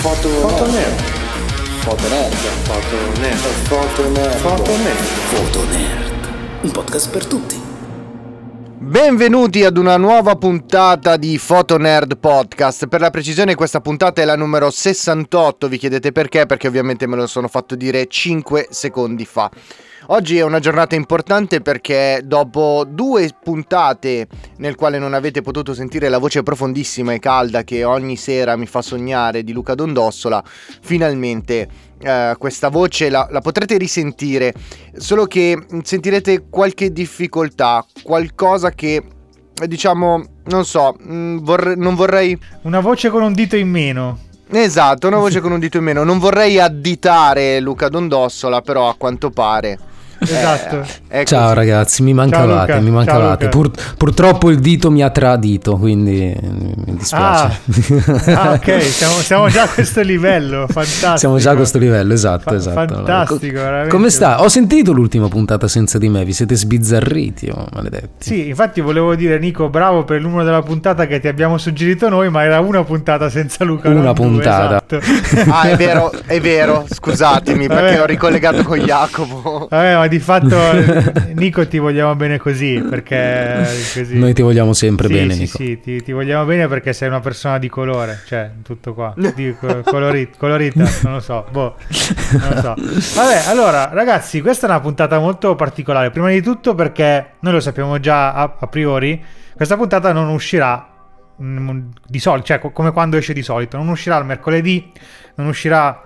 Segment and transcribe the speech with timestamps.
[0.00, 0.98] Foto, Foto nerd.
[1.82, 2.32] Foto nerd.
[2.32, 3.36] Foto nerd.
[3.68, 4.34] Foto nerd.
[4.38, 4.96] Foto nerd.
[4.96, 6.62] Foto nerd.
[6.62, 7.60] Un podcast per tutti.
[8.78, 12.86] Benvenuti ad una nuova puntata di Photo Nerd Podcast.
[12.86, 16.46] Per la precisione questa puntata è la numero 68, vi chiedete perché?
[16.46, 19.50] Perché ovviamente me lo sono fatto dire 5 secondi fa.
[20.12, 26.08] Oggi è una giornata importante perché dopo due puntate nel quale non avete potuto sentire
[26.08, 30.42] la voce profondissima e calda che ogni sera mi fa sognare di Luca Dondossola,
[30.80, 31.68] finalmente
[32.02, 34.52] eh, questa voce la, la potrete risentire,
[34.96, 39.04] solo che sentirete qualche difficoltà, qualcosa che
[39.64, 42.36] diciamo, non so, mh, vorrei- non vorrei...
[42.62, 44.18] Una voce con un dito in meno.
[44.50, 46.02] Esatto, una voce con un dito in meno.
[46.02, 49.78] Non vorrei additare Luca Dondossola, però a quanto pare.
[50.20, 50.86] Esatto.
[51.08, 51.54] eh, Ciao così.
[51.54, 53.48] ragazzi, mi mancavate, mi mancavate.
[53.48, 57.58] Pur- purtroppo il dito mi ha tradito, quindi eh, mi dispiace.
[58.34, 61.16] Ah, ok, siamo, siamo già a questo livello, fantastico.
[61.16, 62.94] Siamo già a questo livello, esatto, Fa- esatto.
[62.94, 63.88] fantastico, Co- veramente.
[63.94, 64.42] Come sta?
[64.42, 68.08] Ho sentito l'ultima puntata senza di me, vi siete sbizzarriti, oh, maledetti.
[68.18, 72.08] Sì, infatti volevo dire Nico, bravo per il numero della puntata che ti abbiamo suggerito
[72.08, 73.88] noi, ma era una puntata senza Luca.
[73.88, 74.82] Una non due, puntata.
[74.86, 75.50] esatto.
[75.50, 78.00] Ah, è vero, è vero, scusatemi perché Vabbè.
[78.02, 79.66] ho ricollegato con Jacopo.
[79.70, 80.58] Vabbè, ma di fatto
[81.34, 84.18] Nico ti vogliamo bene così, perché così.
[84.18, 85.56] Noi ti vogliamo sempre Sì, bene, sì, Nico.
[85.56, 89.54] sì, ti, ti vogliamo bene perché sei una persona di colore, cioè tutto qua, di
[89.58, 91.76] co- colori- colorita, non lo so, boh,
[92.32, 92.74] non lo so.
[93.14, 97.60] Vabbè, allora ragazzi, questa è una puntata molto particolare, prima di tutto perché noi lo
[97.60, 99.22] sappiamo già a, a priori,
[99.54, 100.86] questa puntata non uscirà
[101.42, 104.90] mm, di solito, cioè co- come quando esce di solito, non uscirà il mercoledì,
[105.36, 106.02] non uscirà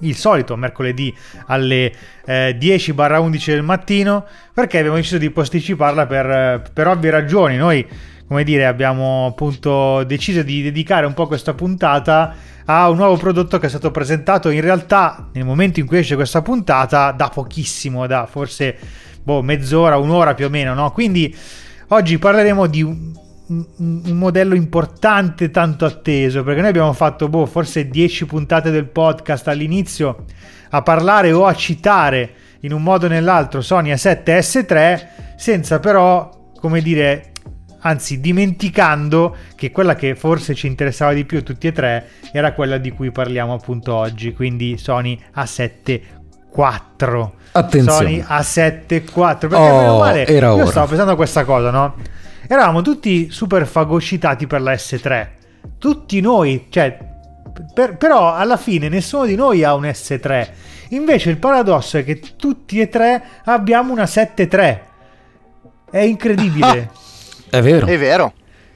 [0.00, 1.14] il solito mercoledì
[1.46, 1.92] alle
[2.24, 7.56] eh, 10-11 del mattino perché abbiamo deciso di posticiparla per, eh, per ovvie ragioni.
[7.56, 7.86] Noi,
[8.26, 12.34] come dire, abbiamo appunto deciso di dedicare un po' questa puntata
[12.66, 16.16] a un nuovo prodotto che è stato presentato in realtà nel momento in cui esce
[16.16, 18.76] questa puntata da pochissimo, da forse
[19.22, 20.90] boh, mezz'ora, un'ora più o meno, no?
[20.90, 21.34] Quindi
[21.88, 27.88] oggi parleremo di un, un- modello importante tanto atteso perché noi abbiamo fatto boh, forse
[27.88, 30.24] 10 puntate del podcast all'inizio
[30.70, 32.30] a parlare o a citare
[32.60, 37.30] in un modo o nell'altro Sony A7S3 senza però come dire
[37.80, 42.78] anzi dimenticando che quella che forse ci interessava di più tutti e tre era quella
[42.78, 46.00] di cui parliamo appunto oggi quindi Sony A7
[46.50, 47.96] 4 Attenzione.
[47.98, 50.66] Sony A7 IV perché Oh, male era io ora.
[50.66, 51.94] stavo pensando a questa cosa no?
[52.48, 55.26] Eravamo tutti super fagocitati per la S3
[55.78, 56.96] tutti noi cioè
[57.72, 60.48] per- però alla fine nessuno di noi ha un S3
[60.90, 64.94] invece il paradosso è che tutti e tre abbiamo una 7.3
[65.90, 66.90] è incredibile.
[67.48, 67.86] È vero.
[67.86, 68.32] È vero.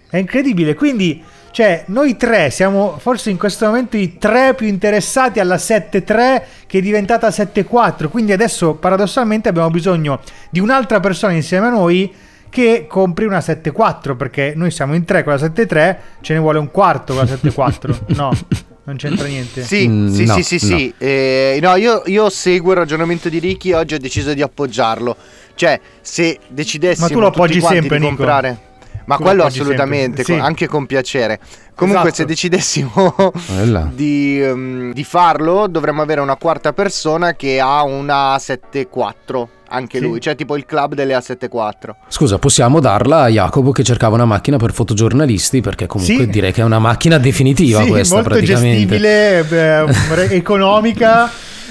[0.09, 0.75] è incredibile.
[0.75, 6.43] Quindi cioè noi tre siamo forse in questo momento i tre più interessati alla 7.3
[6.67, 12.15] che è diventata 7.4 quindi adesso paradossalmente abbiamo bisogno di un'altra persona insieme a noi
[12.51, 16.59] che compri una 7.4 perché noi siamo in tre con la 7.3 ce ne vuole
[16.59, 18.31] un quarto con la 7.4 no
[18.85, 20.77] non c'entra niente Sì, Mm, sì, no, sì, sì, no.
[20.79, 20.95] sì.
[20.99, 25.17] Eh, no, io, io seguo il ragionamento di Ricky e oggi ho deciso di appoggiarlo.
[25.55, 28.17] Cioè, se decidessimo Ma tu lo appoggi sempre, di Nico.
[28.17, 28.59] comprare...
[29.05, 30.33] Ma Tu lo quello assolutamente, sì.
[30.35, 31.39] anche con piacere.
[31.75, 32.23] Comunque, Esatto.
[32.23, 33.33] se decidessimo
[33.95, 39.47] di, ehm, di farlo, dovremmo avere una quarta persona che ha una 7.4.
[39.73, 40.05] anche Sì.
[40.05, 41.95] lui, cioè tipo il club delle A74.
[42.09, 46.31] Scusa, possiamo darla a Jacopo che cercava una macchina per fotogiornalisti perché comunque Sì.
[46.31, 48.87] direi che è una macchina definitiva sì, questa molto praticamente.
[48.99, 51.31] gestibile, beh, economica.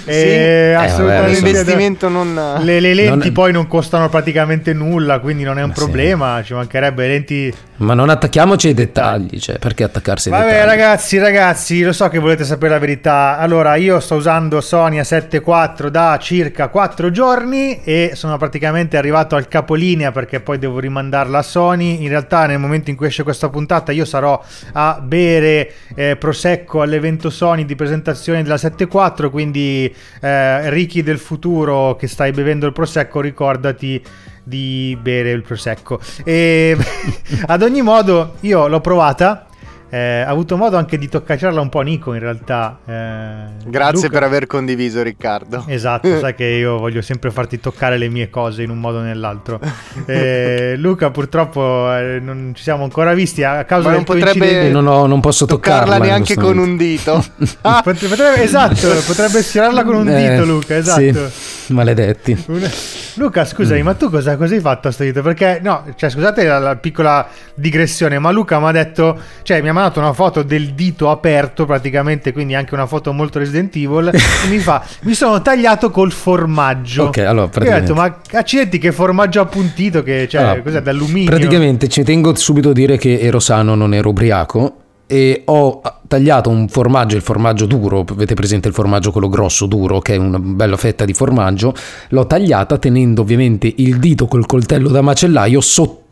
[0.09, 2.33] E vabbè, assolutamente Un adesso- investimento non...
[2.63, 5.79] Le, le lenti Non- poi non costano praticamente nulla, quindi non è un Ma sì.
[5.81, 6.41] problema.
[6.43, 7.53] Ci mancherebbe le lenti.
[7.77, 10.65] Ma non attacchiamoci ai dettagli, cioè perché attaccarsi ai Vabbè, dettagli?
[10.67, 13.37] ragazzi, ragazzi, lo so che volete sapere la verità.
[13.37, 19.35] Allora, io sto usando Sony A7 IV da circa 4 giorni e sono praticamente arrivato
[19.37, 22.01] al capolinea perché poi devo rimandarla a Sony.
[22.03, 26.81] In realtà, nel momento in cui esce questa puntata, io sarò a bere eh, prosecco
[26.81, 29.29] all'evento Sony di presentazione della 7.4.
[29.29, 34.01] Quindi, eh, Ricky del futuro che stai bevendo il prosecco, ricordati
[34.43, 35.99] di bere il prosecco.
[36.23, 36.75] E
[37.45, 39.48] ad ogni modo, io l'ho provata.
[39.89, 42.79] Eh, ha avuto modo anche di toccacciarla un po' Nico in realtà.
[42.85, 43.33] eh,
[43.65, 45.63] Grazie Luca- per aver condiviso Riccardo.
[45.67, 49.01] Esatto, sai che io voglio sempre farti toccare le mie cose in un modo o
[49.01, 49.59] nell'altro.
[50.05, 54.69] Eh, Luca, purtroppo eh, non ci siamo ancora visti a causa Ma del non potrebbe-
[54.69, 57.23] non, ho- non posso Toccarla toccarla neanche con un dito.
[57.61, 60.75] Pot- potrebbe- esatto, potrebbe sfiorarla con un Eh, dito, Luca.
[60.75, 61.29] Esatto.
[61.29, 62.43] sì, maledetti.
[62.47, 62.69] Una-
[63.15, 65.21] Luca, scusami, ma tu cosa, cosa hai fatto a sto dito?
[65.21, 69.69] Perché, no, cioè, scusate la, la piccola digressione, ma Luca mi ha detto, cioè, mi
[69.69, 74.11] ha mandato una foto del dito aperto, praticamente, quindi anche una foto molto Resident Evil.
[74.13, 77.05] e mi fa, mi sono tagliato col formaggio.
[77.05, 80.81] Ok, allora, Io ho praticamente- detto, ma accidenti, che formaggio appuntito, che, cioè, Allora, cos'è,
[80.81, 81.29] d'alluminio?
[81.29, 84.73] Praticamente ci tengo subito a dire che ero sano, non ero ubriaco
[85.11, 89.99] e ho tagliato un formaggio, il formaggio duro, avete presente il formaggio quello grosso duro
[89.99, 91.73] che è una bella fetta di formaggio,
[92.09, 96.07] l'ho tagliata tenendo ovviamente il dito col coltello da macellaio sotto.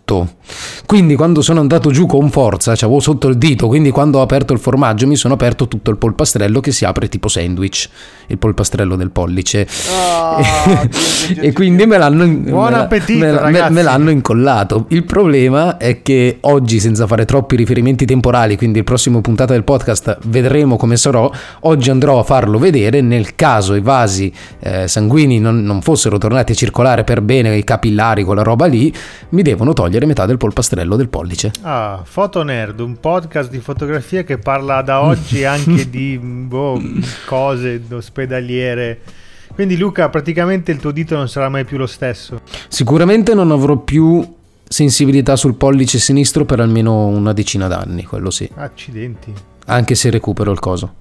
[0.85, 4.21] Quindi quando sono andato giù con forza, cioè avevo sotto il dito, quindi quando ho
[4.21, 7.89] aperto il formaggio mi sono aperto tutto il polpastrello che si apre tipo sandwich,
[8.27, 9.67] il polpastrello del pollice.
[10.27, 13.81] Oh, Dio, Dio, Dio, e quindi me l'hanno, Buon me la- appetito, me la- me-
[13.81, 14.85] l'hanno incollato.
[14.89, 19.63] Il problema è che oggi, senza fare troppi riferimenti temporali, quindi il prossimo puntata del
[19.63, 21.29] podcast vedremo come sarò.
[21.61, 23.01] Oggi andrò a farlo vedere.
[23.01, 27.63] Nel caso i vasi eh, sanguigni non, non fossero tornati a circolare per bene, i
[27.63, 28.93] capillari, quella roba lì,
[29.29, 31.51] mi devono togliere metà del polpastrello del pollice.
[31.61, 36.81] Ah, Fotonerd, un podcast di fotografia che parla da oggi anche di boh,
[37.25, 38.99] cose ospedaliere.
[39.53, 42.41] Quindi Luca, praticamente il tuo dito non sarà mai più lo stesso.
[42.67, 44.35] Sicuramente non avrò più
[44.67, 48.49] sensibilità sul pollice sinistro per almeno una decina d'anni, quello sì.
[48.55, 49.33] Accidenti.
[49.65, 50.93] anche se recupero il coso.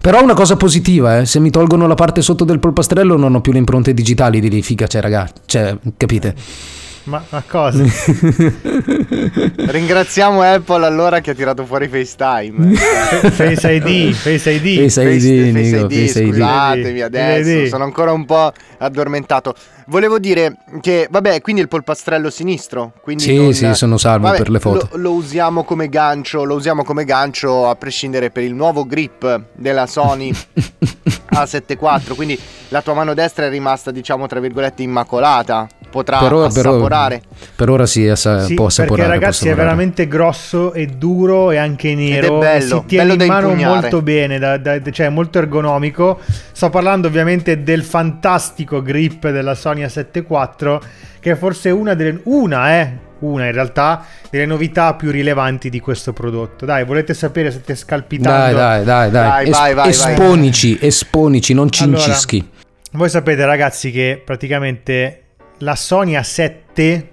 [0.00, 3.40] Però una cosa positiva, eh, se mi tolgono la parte sotto del polpastrello non ho
[3.40, 6.34] più le impronte digitali di lì, figa, cioè ragazzi, cioè, capite?
[7.08, 7.82] Ma, ma cosa?
[9.56, 12.74] Ringraziamo Apple allora che ha tirato fuori FaceTime.
[12.74, 14.88] Face ID, Face ID.
[14.88, 16.28] Face ID, Face- Nico, Face ID, Face ID.
[16.32, 17.66] scusatemi adesso, Face ID.
[17.68, 19.54] sono ancora un po' addormentato.
[19.86, 22.92] Volevo dire che, vabbè, quindi il polpastrello sinistro.
[23.00, 24.88] Quindi Sì, non- sì, sono salvo vabbè, per le foto.
[24.92, 29.44] Lo, lo usiamo come gancio, lo usiamo come gancio a prescindere per il nuovo grip
[29.54, 30.30] della Sony
[31.32, 32.14] A74.
[32.14, 32.38] Quindi
[32.68, 35.66] la tua mano destra è rimasta, diciamo, tra virgolette, immacolata.
[35.90, 37.22] Potrà Per ora- per ora- assaporare.
[37.56, 39.08] Per ora sì, assa- Sì, può perché assaporare.
[39.08, 39.62] può ragazzi è assaporare.
[39.64, 42.26] veramente grosso e duro e anche nero.
[42.26, 43.80] Ed è bello, si tiene bello in da mano impugnare.
[43.80, 46.18] molto bene, da- da- cioè molto ergonomico.
[46.52, 50.78] Sto parlando ovviamente del fantastico grip della Sony A74,
[51.20, 52.20] che è forse una delle.
[52.24, 56.64] Una, eh, una in realtà, delle novità più rilevanti di questo prodotto.
[56.64, 58.56] Dai, volete sapere se ti è scalpitando?
[58.56, 59.28] Dai, dai, dai, dai.
[59.28, 59.88] Vai, vai, vai, vai.
[59.90, 62.50] esponici, esponici, non Allora, cincischi.
[62.92, 65.22] Voi sapete ragazzi che praticamente
[65.58, 67.04] la Sony A7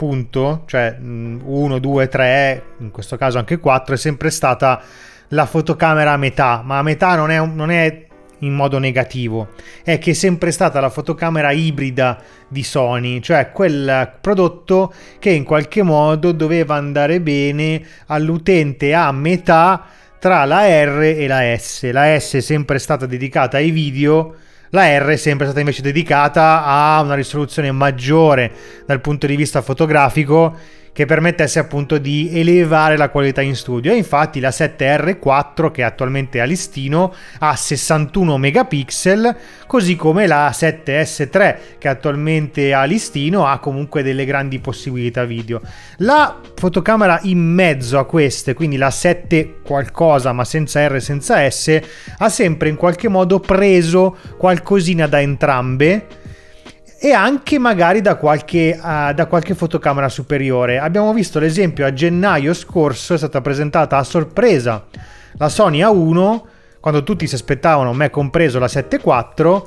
[0.00, 4.80] punto, cioè 1, 2, 3, in questo caso anche 4, è sempre stata
[5.28, 8.06] la fotocamera a metà, ma a metà non è, non è
[8.40, 9.48] in modo negativo,
[9.82, 15.44] è che è sempre stata la fotocamera ibrida di Sony, cioè quel prodotto che in
[15.44, 19.86] qualche modo doveva andare bene all'utente a metà
[20.18, 21.90] tra la R e la S.
[21.90, 24.34] La S è sempre stata dedicata ai video,
[24.70, 28.52] la R è sempre stata invece dedicata a una risoluzione maggiore
[28.86, 33.92] dal punto di vista fotografico che permettesse appunto di elevare la qualità in studio.
[33.92, 40.50] E infatti la 7R4 che attualmente è a listino ha 61 megapixel, così come la
[40.50, 45.60] 7S3 che attualmente a listino ha comunque delle grandi possibilità video.
[45.98, 51.80] La fotocamera in mezzo a queste, quindi la 7 qualcosa ma senza R senza S,
[52.18, 56.18] ha sempre in qualche modo preso qualcosina da entrambe
[57.02, 60.78] e anche magari da qualche, ah, da qualche fotocamera superiore.
[60.78, 64.84] Abbiamo visto l'esempio a gennaio scorso, è stata presentata a sorpresa
[65.40, 66.40] la Sony A1,
[66.80, 69.62] quando tutti si aspettavano, me compreso la 7.4,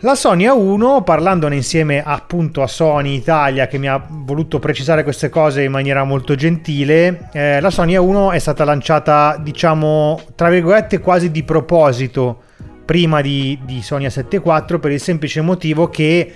[0.00, 5.30] La Sony A1, parlandone insieme appunto a Sony Italia che mi ha voluto precisare queste
[5.30, 11.00] cose in maniera molto gentile, eh, la Sony A1 è stata lanciata diciamo tra virgolette
[11.00, 12.42] quasi di proposito
[12.86, 16.32] prima di, di Sony A7 IV per il semplice motivo che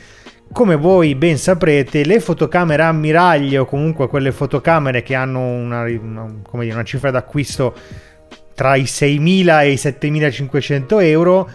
[0.53, 6.29] come voi ben saprete, le fotocamere ammiraglio o comunque quelle fotocamere che hanno una, una,
[6.59, 7.73] dire, una cifra d'acquisto
[8.55, 11.49] tra i 6.000 e i 7.500 euro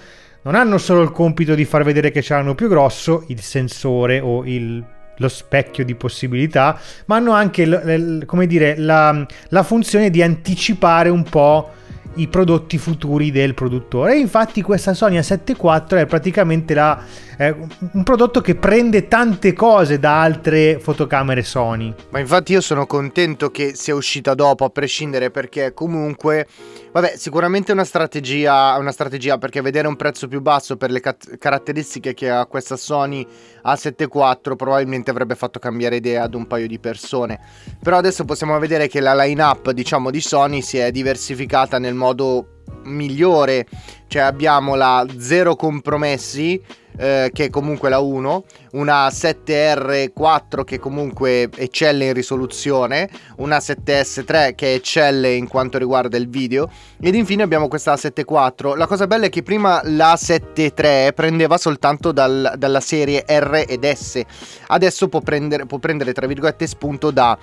[0.43, 4.21] non hanno solo il compito di far vedere che ce l'hanno più grosso, il sensore
[4.21, 4.83] o il,
[5.17, 11.23] lo specchio di possibilità, ma hanno anche l, dire, la, la funzione di anticipare un
[11.23, 11.71] po'
[12.15, 14.15] i prodotti futuri del produttore.
[14.15, 17.01] E infatti questa Sony A7 IV è praticamente la,
[17.37, 17.55] eh,
[17.91, 21.93] un prodotto che prende tante cose da altre fotocamere Sony.
[22.09, 26.47] Ma infatti io sono contento che sia uscita dopo, a prescindere, perché comunque,
[26.91, 30.99] vabbè, sicuramente è una strategia, una strategia perché vedere un prezzo più basso per le
[30.99, 33.25] cat- caratteristiche che ha questa Sony
[33.65, 37.39] A7 IV probabilmente avrebbe fatto cambiare idea ad un paio di persone.
[37.81, 42.54] Però adesso possiamo vedere che la line-up, diciamo, di Sony si è diversificata nel modo
[42.83, 43.65] migliore,
[44.07, 46.61] cioè abbiom la zero compromessi
[46.97, 48.43] eh, che è comunque la 1,
[48.73, 56.29] una 7R4 che comunque eccelle in risoluzione, una 7S3 che eccelle in quanto riguarda il
[56.29, 56.69] video
[57.01, 58.77] ed infine abbiamo questa A74.
[58.77, 63.89] La cosa bella è che prima la 73 prendeva soltanto dal, dalla serie R ed
[63.89, 64.21] S,
[64.67, 67.37] adesso può prendere, può prendere tra virgolette spunto da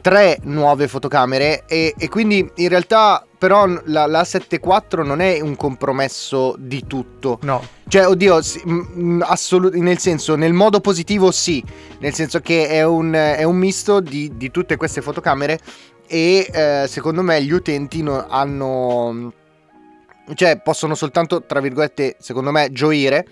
[0.00, 5.56] tre nuove fotocamere e, e, quindi in realtà però la, la 7.4 non è un
[5.56, 7.38] compromesso di tutto.
[7.42, 7.62] No.
[7.86, 8.60] Cioè, oddio, sì,
[9.20, 11.62] assolut- nel senso, nel modo positivo sì,
[12.00, 15.58] nel senso che è un, è un misto di, di, tutte queste fotocamere
[16.06, 19.32] e eh, secondo me gli utenti no, hanno...
[20.34, 23.26] Cioè, possono soltanto, tra virgolette, secondo me, gioire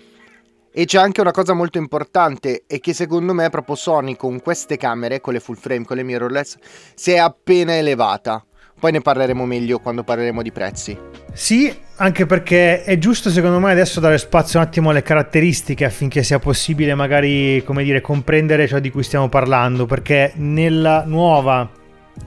[0.71, 4.77] e c'è anche una cosa molto importante e che secondo me proprio Sony con queste
[4.77, 6.57] camere, con le full frame, con le mirrorless,
[6.93, 8.43] si è appena elevata.
[8.79, 10.95] Poi ne parleremo meglio quando parleremo di prezzi.
[11.33, 16.21] Sì, anche perché è giusto secondo me adesso dare spazio un attimo alle caratteristiche affinché
[16.21, 21.67] sia possibile magari, come dire, comprendere ciò di cui stiamo parlando, perché nella nuova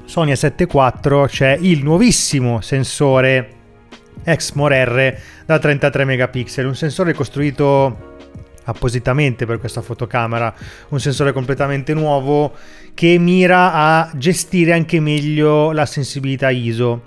[0.04, 3.59] Sony A7 IV c'è il nuovissimo sensore
[4.25, 8.10] Exmor R da 33 megapixel, un sensore costruito
[8.70, 10.54] appositamente per questa fotocamera,
[10.88, 12.54] un sensore completamente nuovo
[12.94, 17.02] che mira a gestire anche meglio la sensibilità ISO.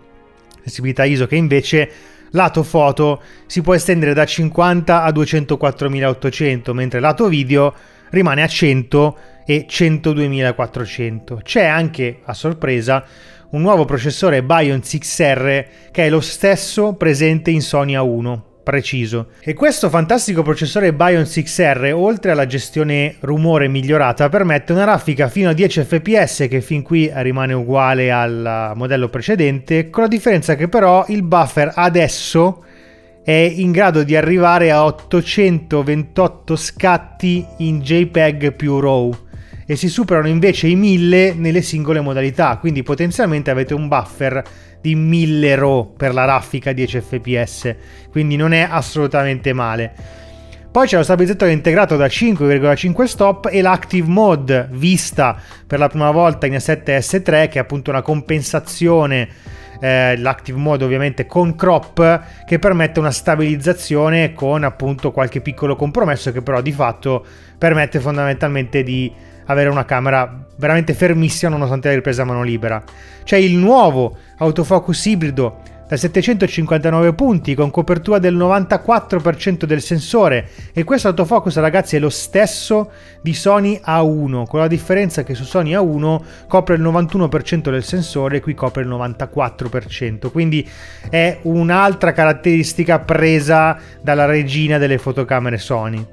[0.62, 1.92] Sensibilità ISO che invece
[2.32, 7.74] lato foto si può estendere da 50 a 204.800, mentre lato video
[8.10, 11.42] rimane a 100 e 102.400.
[11.42, 13.06] C'è anche, a sorpresa,
[13.52, 19.28] un nuovo processore Bion 6R che è lo stesso presente in Sony A1 preciso.
[19.42, 25.50] E questo fantastico processore Bion 6R, oltre alla gestione rumore migliorata, permette una raffica fino
[25.50, 30.70] a 10 fps che fin qui rimane uguale al modello precedente, con la differenza che
[30.70, 32.64] però il buffer adesso
[33.24, 39.16] è in grado di arrivare a 828 scatti in JPEG più RAW
[39.66, 44.44] e si superano invece i 1000 nelle singole modalità, quindi potenzialmente avete un buffer
[44.84, 47.76] di 1000 RAW per la raffica 10 fps,
[48.12, 49.94] quindi non è assolutamente male.
[50.70, 56.12] Poi c'è lo stabilizzatore integrato da 5,5 stop e l'Active Mode vista per la prima
[56.12, 59.30] volta in A7S3 che è appunto una compensazione
[59.80, 66.32] eh, l'Active Mode ovviamente con crop che permette una stabilizzazione con appunto qualche piccolo compromesso
[66.32, 67.26] che però di fatto
[67.58, 69.12] permette fondamentalmente di
[69.46, 72.84] avere una camera veramente fermissima nonostante la ripresa a mano libera.
[73.24, 75.62] C'è il nuovo autofocus ibrido
[75.94, 82.10] da 759 punti con copertura del 94% del sensore e questo autofocus ragazzi è lo
[82.10, 87.84] stesso di Sony A1 con la differenza che su Sony A1 copre il 91% del
[87.84, 90.68] sensore e qui copre il 94% quindi
[91.10, 96.04] è un'altra caratteristica presa dalla regina delle fotocamere Sony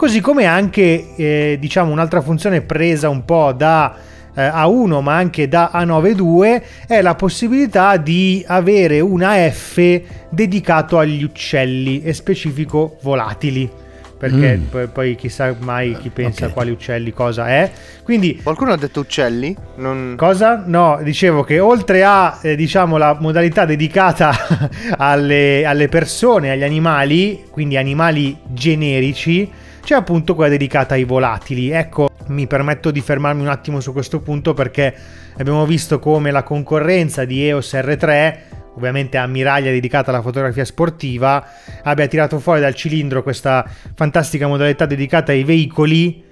[0.00, 3.94] così come anche eh, diciamo un'altra funzione presa un po' da
[4.34, 11.22] eh, A1 ma anche da A92 è la possibilità di avere un AF dedicato agli
[11.22, 13.70] uccelli e specifico volatili
[14.16, 14.62] perché mm.
[14.70, 16.54] poi, poi, chissà mai chi pensa okay.
[16.54, 17.70] quali uccelli cosa è.
[18.02, 19.56] Quindi qualcuno ha detto uccelli?
[19.76, 20.14] Non...
[20.16, 20.62] Cosa?
[20.66, 24.34] No, dicevo che oltre a eh, diciamo la modalità dedicata
[24.96, 29.50] alle, alle persone, agli animali, quindi animali generici,
[29.82, 31.70] c'è appunto quella dedicata ai volatili.
[31.70, 34.94] Ecco, mi permetto di fermarmi un attimo su questo punto perché
[35.36, 38.38] abbiamo visto come la concorrenza di EOS R3
[38.74, 41.44] ovviamente ammiraglia dedicata alla fotografia sportiva,
[41.82, 46.24] abbia tirato fuori dal cilindro questa fantastica modalità dedicata ai veicoli,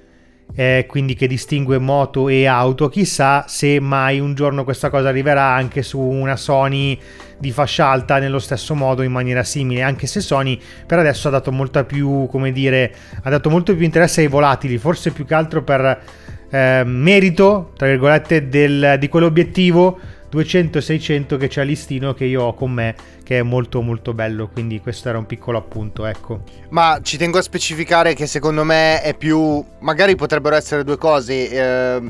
[0.55, 2.89] eh, quindi che distingue moto e auto.
[2.89, 6.99] Chissà se mai un giorno questa cosa arriverà anche su una Sony
[7.39, 11.31] di fascia alta nello stesso modo in maniera simile, anche se Sony per adesso ha
[11.31, 15.35] dato molta più, come dire, ha dato molto più interesse ai volatili, forse più che
[15.35, 16.03] altro per
[16.51, 19.99] eh, merito, tra virgolette, del, di quell'obiettivo
[20.31, 22.95] 200-600 che c'è a listino che io ho con me
[23.25, 27.39] che è molto molto bello quindi questo era un piccolo appunto ecco Ma ci tengo
[27.39, 29.65] a specificare che secondo me è più.
[29.81, 31.51] Magari potrebbero essere due cose.
[31.51, 32.03] eh,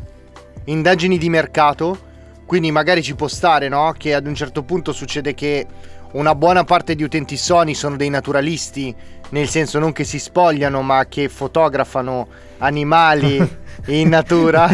[0.64, 2.06] indagini di mercato.
[2.46, 3.94] Quindi magari ci può stare, no?
[3.96, 5.66] Che ad un certo punto succede che
[6.12, 8.94] una buona parte di utenti Sony sono dei naturalisti.
[9.30, 12.26] Nel senso non che si spogliano, ma che fotografano
[12.58, 13.36] animali
[13.86, 14.68] in natura.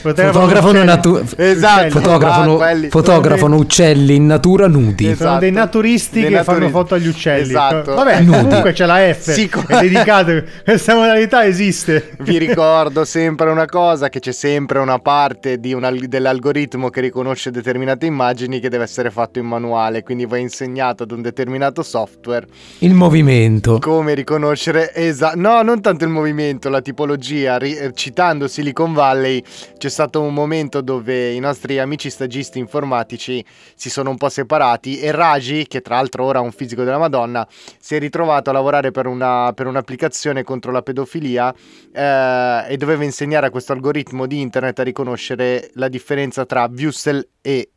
[0.00, 0.84] Fotografano, uccelli.
[0.86, 2.88] natu- Esatto, fotografano, ah, quelli.
[2.88, 5.06] fotografano uccelli in natura nudi.
[5.06, 5.24] Esatto.
[5.24, 6.72] sono dei naturisti Dei che fanno naturisti.
[6.72, 7.94] foto agli uccelli Esatto.
[7.94, 8.38] vabbè Nudi.
[8.38, 13.66] comunque c'è la F Sì, co- è dedicato questa modalità esiste Vi ricordo sempre una
[13.66, 18.68] cosa, che c'è sempre una parte di un al- dell'algoritmo che riconosce determinate immagini che
[18.70, 22.46] deve essere fatto in manuale, quindi va insegnato ad un determinato software
[22.78, 23.78] Il movimento.
[23.80, 29.42] come riconoscere esatto, no, non tanto il movimento, la tipologia, Ri- eh, citando Silicon Valley
[29.76, 33.44] c'è stato un momento dove i nostri amici stagisti informatici
[33.74, 36.98] si sono un po' separati e Raji, che tra l'altro ora è un fisico della
[36.98, 37.46] Madonna,
[37.78, 41.54] si è ritrovato a lavorare per, una- per un'applicazione contro la pedofilia
[41.92, 47.26] eh, e doveva insegnare a questo algoritmo di internet a riconoscere la differenza tra Vussel
[47.40, 47.70] e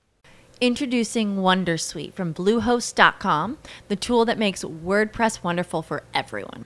[0.61, 6.65] Introducing Wondersuite from Bluehost.com, the tool that makes WordPress wonderful for everyone.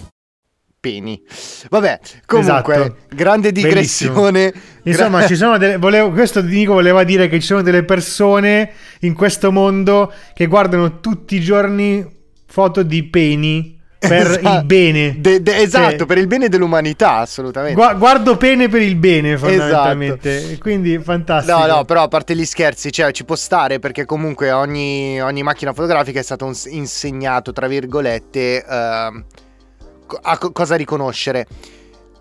[0.81, 1.21] Peni.
[1.69, 2.95] Vabbè, comunque, Esatto.
[3.15, 4.51] grande digressione.
[4.83, 8.71] Insomma, Gra- ci sono delle, volevo, questo Nico voleva dire che ci sono delle persone
[9.01, 12.03] in questo mondo che guardano tutti i giorni
[12.47, 14.57] foto di peni per Esatto.
[14.57, 15.15] il bene.
[15.19, 17.75] De- de- esatto, Cioè, per il bene dell'umanità, assolutamente.
[17.75, 20.57] gua- guardo pene per il bene, fondamentalmente.
[20.59, 21.59] Quindi fantastico.
[21.59, 25.43] No, no, però a parte gli scherzi, cioè ci può stare perché comunque ogni, ogni
[25.43, 29.23] macchina fotografica è stato un- insegnato, tra virgolette, co-
[30.19, 31.47] a co- cosa riconoscere.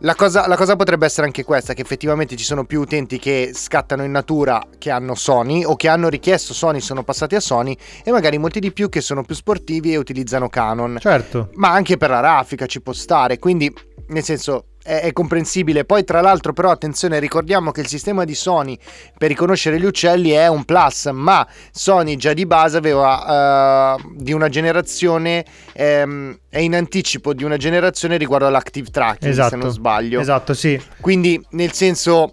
[0.03, 3.51] La cosa, la cosa potrebbe essere anche questa, che effettivamente ci sono più utenti che
[3.53, 7.77] scattano in natura che hanno Sony o che hanno richiesto Sony, sono passati a Sony
[8.03, 10.97] e magari molti di più che sono più sportivi e utilizzano Canon.
[11.01, 11.51] Certo.
[11.55, 13.71] Ma anche per la raffica ci può stare, quindi
[14.09, 15.85] nel senso è, è comprensibile.
[15.85, 18.77] Poi tra l'altro però attenzione, ricordiamo che il sistema di Sony
[19.17, 24.33] per riconoscere gli uccelli è un plus, ma Sony già di base aveva eh, di
[24.33, 29.51] una generazione, ehm, è in anticipo di una generazione riguardo all'active tracking, Esatto.
[29.51, 30.21] se non sbaglio.
[30.21, 30.81] Esatto, sì.
[31.01, 32.31] Quindi nel senso...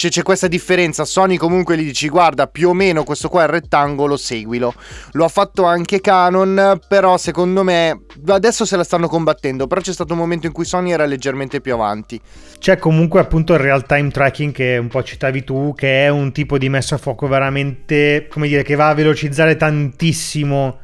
[0.00, 3.44] C'è, c'è questa differenza, Sony comunque gli dici guarda più o meno questo qua è
[3.44, 4.72] il rettangolo, seguilo.
[5.12, 9.92] Lo ha fatto anche Canon, però secondo me adesso se la stanno combattendo, però c'è
[9.92, 12.18] stato un momento in cui Sony era leggermente più avanti.
[12.58, 16.32] C'è comunque appunto il real time tracking che un po' citavi tu, che è un
[16.32, 20.78] tipo di messa a fuoco veramente, come dire, che va a velocizzare tantissimo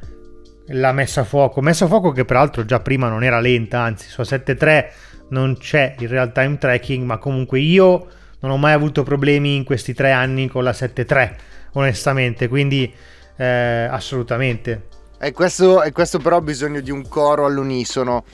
[0.66, 1.62] la messa a fuoco.
[1.62, 4.84] Messa a fuoco che peraltro già prima non era lenta, anzi su 7.3
[5.30, 8.08] non c'è il real time tracking, ma comunque io
[8.46, 11.34] non ho mai avuto problemi in questi tre anni con la 7.3,
[11.72, 12.92] onestamente, quindi
[13.36, 14.86] eh, assolutamente.
[15.18, 18.24] E questo, e questo però ha bisogno di un coro all'unisono.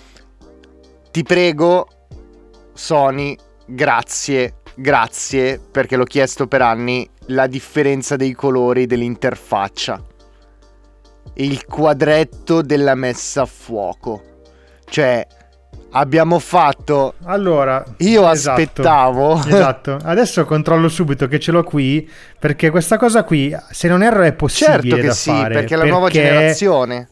[1.11, 1.89] Ti prego,
[2.75, 10.03] Sony, grazie, grazie, perché l'ho chiesto per anni, la differenza dei colori dell'interfaccia.
[11.35, 14.25] Il quadretto della messa a fuoco.
[14.85, 15.27] Cioè,
[15.93, 17.15] abbiamo fatto...
[17.25, 19.41] Allora, Io esatto, aspettavo...
[19.47, 22.09] Esatto, adesso controllo subito che ce l'ho qui,
[22.39, 25.55] perché questa cosa qui, se non erro, è possibile Certo che sì, fare.
[25.55, 27.09] perché è la nuova perché generazione.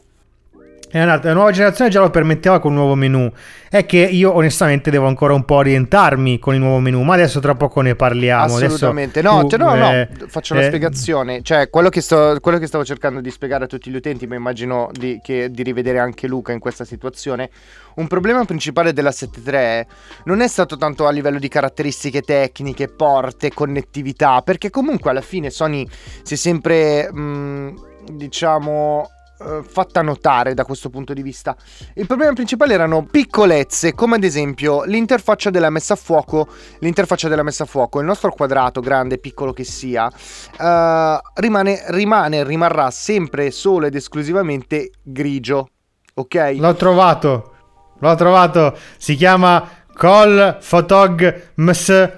[0.93, 3.31] La nuova generazione già lo permetteva con un nuovo menu.
[3.69, 7.39] È che io onestamente devo ancora un po' orientarmi con il nuovo menu, ma adesso
[7.39, 8.55] tra poco ne parliamo.
[8.55, 11.41] Adesso Assolutamente, no, tu, cioè, no, no, eh, faccio una eh, spiegazione.
[11.41, 14.35] Cioè, quello che, sto, quello che stavo cercando di spiegare a tutti gli utenti, ma
[14.35, 17.49] immagino di, che- di rivedere anche Luca in questa situazione.
[17.95, 19.85] Un problema principale della 7.3
[20.25, 25.49] non è stato tanto a livello di caratteristiche tecniche, porte, connettività, perché comunque alla fine
[25.49, 25.87] Sony
[26.23, 27.73] si è sempre, mh,
[28.11, 29.09] diciamo,
[29.41, 31.55] eh, fatta notare da questo punto di vista.
[31.95, 36.47] Il problema principale erano piccolezze, come ad esempio l'interfaccia della messa a fuoco.
[36.79, 42.43] L'interfaccia della messa a fuoco, il nostro quadrato, grande, piccolo che sia, eh, rimane, rimane,
[42.43, 45.69] rimarrà sempre solo ed esclusivamente grigio.
[46.13, 46.55] Ok?
[46.57, 47.53] L'ho trovato.
[47.99, 48.75] L'ho trovato.
[48.97, 52.09] Si chiama Col Photog Ms.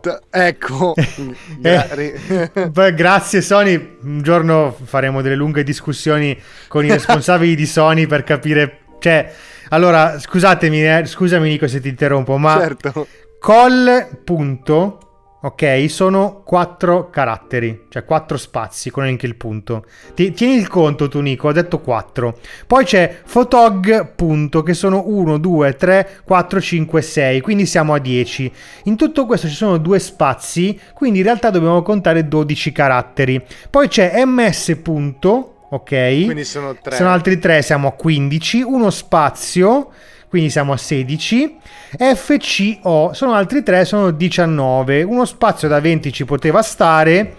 [0.00, 0.94] T- Ecco.
[1.62, 2.14] Ri-
[2.70, 3.96] Beh, grazie Sony.
[4.02, 8.80] Un giorno faremo delle lunghe discussioni con i responsabili di Sony per capire.
[8.98, 9.32] Cioè,
[9.70, 13.06] allora, scusatemi, eh, scusami Nico se ti interrompo, ma certo.
[13.38, 15.07] col punto,
[15.40, 19.84] ok, sono quattro caratteri, cioè quattro spazi con anche il punto.
[20.14, 22.38] Ti- tieni il conto tu Nico, ho detto quattro.
[22.66, 27.98] Poi c'è photog punto che sono 1, 2, 3, 4, 5, 6, quindi siamo a
[27.98, 28.52] 10.
[28.84, 33.40] In tutto questo ci sono due spazi, quindi in realtà dobbiamo contare 12 caratteri.
[33.70, 36.24] Poi c'è ms punto, ok?
[36.24, 36.96] Quindi sono tre.
[36.96, 39.90] Sono altri 3, siamo a 15, uno spazio,
[40.28, 41.56] quindi siamo a 16.
[42.14, 45.02] FCO sono altri 3, sono 19.
[45.02, 47.34] Uno spazio da 20 ci poteva stare.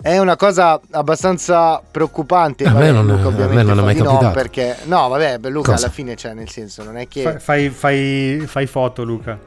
[0.00, 2.64] È una cosa abbastanza preoccupante.
[2.64, 4.34] A me non Luca a ovviamente me non è mai di no, capitato.
[4.34, 5.86] perché no, vabbè, Luca Cosa?
[5.86, 9.38] alla fine cioè nel senso, non è che Fa- fai, fai, fai foto, Luca.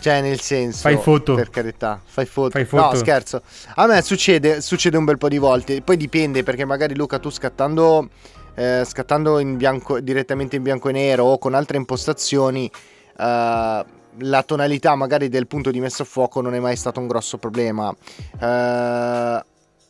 [0.00, 1.34] cioè nel senso Fai foto.
[1.34, 2.50] per carità, fai foto.
[2.50, 2.82] Fai foto.
[2.92, 3.42] No, scherzo.
[3.74, 7.30] A me succede, succede un bel po' di volte, poi dipende perché magari Luca tu
[7.30, 8.08] scattando
[8.54, 12.70] eh, scattando in bianco direttamente in bianco e nero o con altre impostazioni
[13.18, 13.84] eh,
[14.22, 17.38] la tonalità magari del punto di messa a fuoco non è mai stato un grosso
[17.38, 17.94] problema.
[18.40, 19.44] Eh,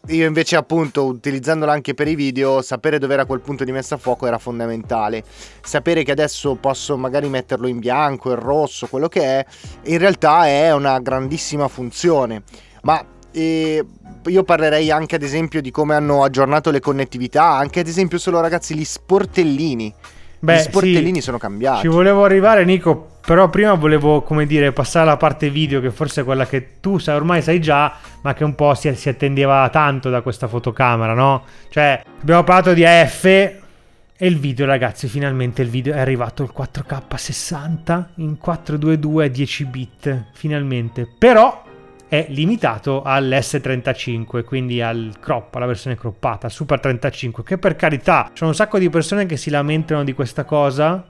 [0.06, 3.96] io invece appunto utilizzandola anche per i video, sapere dove era quel punto di messa
[3.96, 5.22] a fuoco era fondamentale.
[5.62, 9.46] Sapere che adesso posso magari metterlo in bianco, in rosso, quello che è,
[9.84, 12.42] in realtà è una grandissima funzione.
[12.82, 13.84] Ma eh,
[14.26, 18.40] io parlerei anche ad esempio di come hanno aggiornato le connettività, anche ad esempio solo
[18.40, 19.94] ragazzi gli sportellini.
[20.40, 21.82] Beh, gli sportellini sì, sono cambiati.
[21.82, 23.08] Ci volevo arrivare, Nico.
[23.24, 26.98] Però prima volevo, come dire, passare alla parte video, che forse è quella che tu
[26.98, 31.12] sai, ormai sai già, ma che un po' si, si attendeva tanto da questa fotocamera,
[31.12, 31.44] no?
[31.68, 36.52] Cioè, abbiamo parlato di AF e il video, ragazzi, finalmente il video è arrivato il
[36.56, 41.06] 4K 60 in 422 a 10 bit, finalmente.
[41.18, 41.62] Però
[42.10, 48.30] è limitato all'S35, quindi al crop, alla versione croppata, al Super 35, che per carità,
[48.34, 51.04] sono un sacco di persone che si lamentano di questa cosa,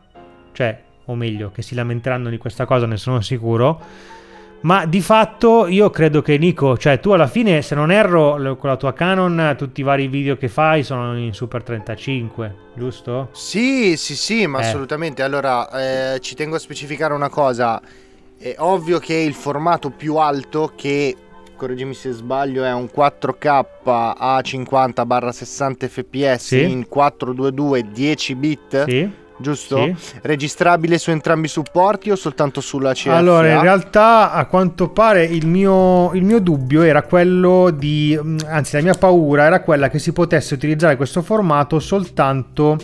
[0.53, 3.81] cioè, o meglio, che si lamenteranno di questa cosa, ne sono sicuro.
[4.63, 8.69] Ma di fatto io credo che Nico, cioè tu alla fine, se non erro, con
[8.69, 13.31] la tua Canon, tutti i vari video che fai sono in Super 35, giusto?
[13.33, 14.67] Sì, sì, sì, ma Eh.
[14.67, 15.23] assolutamente.
[15.23, 17.81] Allora, eh, ci tengo a specificare una cosa.
[18.43, 21.15] È ovvio che il formato più alto, che
[21.57, 26.63] correggimi se sbaglio, è un 4K a 50-60 fps Sì.
[26.71, 29.11] in 422 10 bit, Sì.
[29.37, 29.77] giusto?
[29.95, 30.19] Sì.
[30.23, 33.15] Registrabile su entrambi i supporti o soltanto sulla CFA?
[33.15, 38.19] Allora, in realtà, a quanto pare, il mio, il mio dubbio era quello di.
[38.23, 42.79] mm, Anzi, la mia paura era quella che si potesse utilizzare questo formato soltanto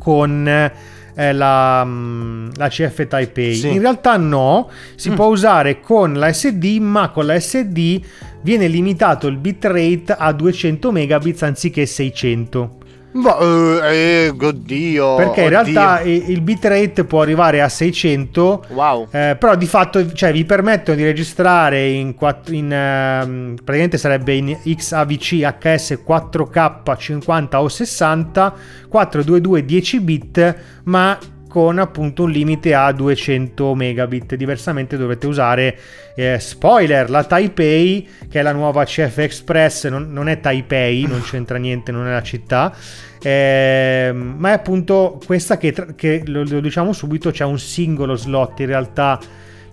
[0.00, 0.72] con
[1.14, 3.52] eh, la, mm, la CF Type-A.
[3.54, 3.70] Sì.
[3.72, 5.14] In realtà no, si Mm.
[5.14, 8.00] può usare con la SD, ma con la SD
[8.42, 12.76] viene limitato il bitrate a 200 megabits anziché 600.
[13.12, 15.16] Boh, eh, eh, oddio.
[15.16, 15.72] Perché in oddio.
[15.72, 19.08] realtà il bitrate può arrivare a 600, Wow.
[19.10, 22.14] eh, però di fatto cioè, vi permettono di registrare in,
[22.48, 28.54] in, ehm, praticamente sarebbe in XAVC HS 4K 50 o 60,
[28.88, 31.18] 422 10 bit, ma
[31.52, 34.36] con appunto un limite a 200 megabit.
[34.36, 35.76] Diversamente dovrete usare
[36.16, 41.20] eh, spoiler, la Taipei, che è la nuova CF Express, non, non è Taipei, non
[41.28, 42.74] c'entra niente, non è la città.
[43.20, 48.60] ehm, ma è appunto questa che, che lo, lo diciamo subito, c'è un singolo slot
[48.60, 49.20] in realtà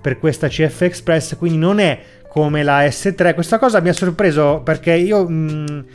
[0.01, 3.35] per questa CF Express, quindi non è come la S3.
[3.35, 5.85] Questa cosa mi ha sorpreso perché io mh,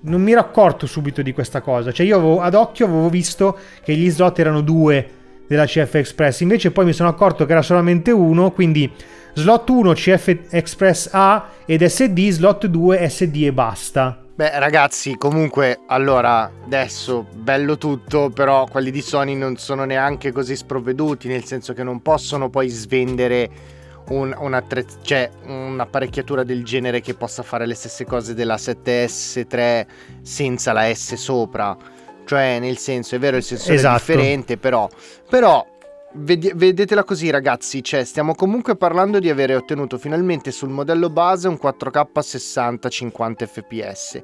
[0.00, 1.92] non mi ero accorto subito di questa cosa.
[1.92, 5.17] Cioè, io avevo- ad occhio avevo visto che gli slot erano due
[5.48, 8.88] della CF Express, invece poi mi sono accorto che era solamente uno, quindi
[9.34, 14.22] slot 1 CF Express A ed SD, slot 2 SD e basta.
[14.38, 20.54] Beh, ragazzi, comunque, allora, adesso bello tutto, però quelli di Sony non sono neanche così
[20.54, 23.50] sprovveduti, nel senso che non possono poi svendere
[24.10, 29.86] un, un'attrezz- cioè, un'apparecchiatura del genere che possa fare le stesse cose della 7S3
[30.22, 31.76] senza la S sopra.
[32.28, 33.96] Cioè, nel senso, è vero, il sensore Esatto.
[33.96, 34.88] è differente, però...
[35.28, 35.66] Però...
[36.10, 41.58] Vedetela così ragazzi, cioè stiamo comunque parlando di avere ottenuto finalmente sul modello base un
[41.62, 44.22] 4K 60-50 fps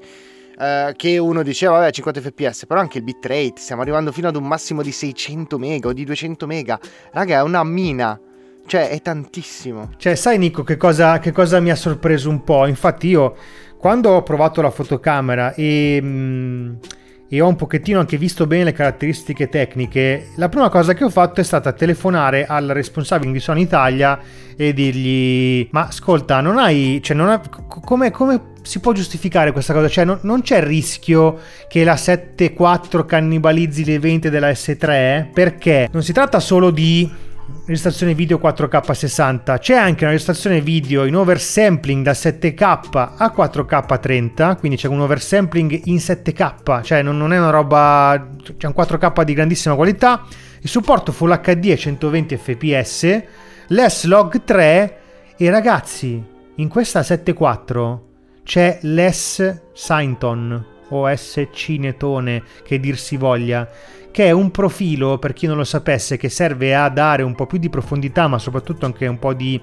[0.59, 4.37] eh, che uno diceva vabbè 50 fps però anche il bitrate stiamo arrivando fino ad
[4.37, 6.79] un massimo di 600 mega o di 200 mega.
[7.13, 8.19] Raga è una mina.
[8.67, 9.91] Cioè è tantissimo.
[9.99, 12.67] Cioè, sai Nico che cosa, che cosa mi ha sorpreso un po'?
[12.67, 13.37] Infatti io,
[13.77, 16.75] quando ho provato la fotocamera e, mm,
[17.35, 21.11] e ho un pochettino anche visto bene le caratteristiche tecniche, la prima cosa che ho
[21.11, 24.21] fatto è stata telefonare al responsabile di Sony Italia
[24.57, 27.01] e dirgli, ma ascolta, non hai...
[27.03, 29.89] Cioè, non ha- co- come, come si può giustificare questa cosa?
[29.89, 35.33] Cioè, non, non c'è il rischio che la 7.4 cannibalizzi le vendite della S3?
[35.33, 37.11] Perché non si tratta solo di
[37.67, 42.63] registrazione video 4K 60 c'è anche una registrazione video in oversampling da 7K
[43.17, 48.29] a 4K 30 quindi c'è un oversampling in 7K cioè non, non è una roba
[48.57, 50.25] c'è un 4K di grandissima qualità.
[50.61, 53.23] Il supporto Full HD a 120 fps
[53.69, 54.99] l'S-Log 3
[55.37, 56.23] e ragazzi
[56.57, 57.99] in questa 7.4
[58.45, 63.69] c'è l'S Sainton o S Cinetone che dir si voglia
[64.15, 67.47] che è un profilo, per chi non lo sapesse, che serve a dare un po'
[67.47, 69.61] più di profondità, ma soprattutto anche un po' di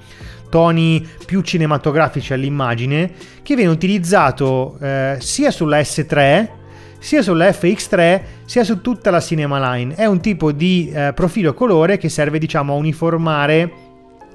[0.50, 6.60] toni più cinematografici all'immagine, che viene utilizzato eh, sia sulla S3
[7.00, 9.96] sia sulla FX3 sia su tutta la Cinema Line.
[9.96, 13.72] È un tipo di eh, profilo colore che serve, diciamo, a uniformare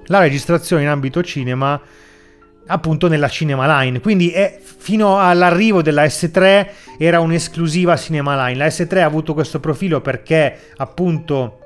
[0.06, 1.78] la registrazione in ambito cinema
[2.66, 4.00] appunto nella Cinema Line.
[4.00, 8.58] Quindi è, fino all'arrivo della S3 era un'esclusiva Cinema Line.
[8.58, 11.60] La S3 ha avuto questo profilo perché appunto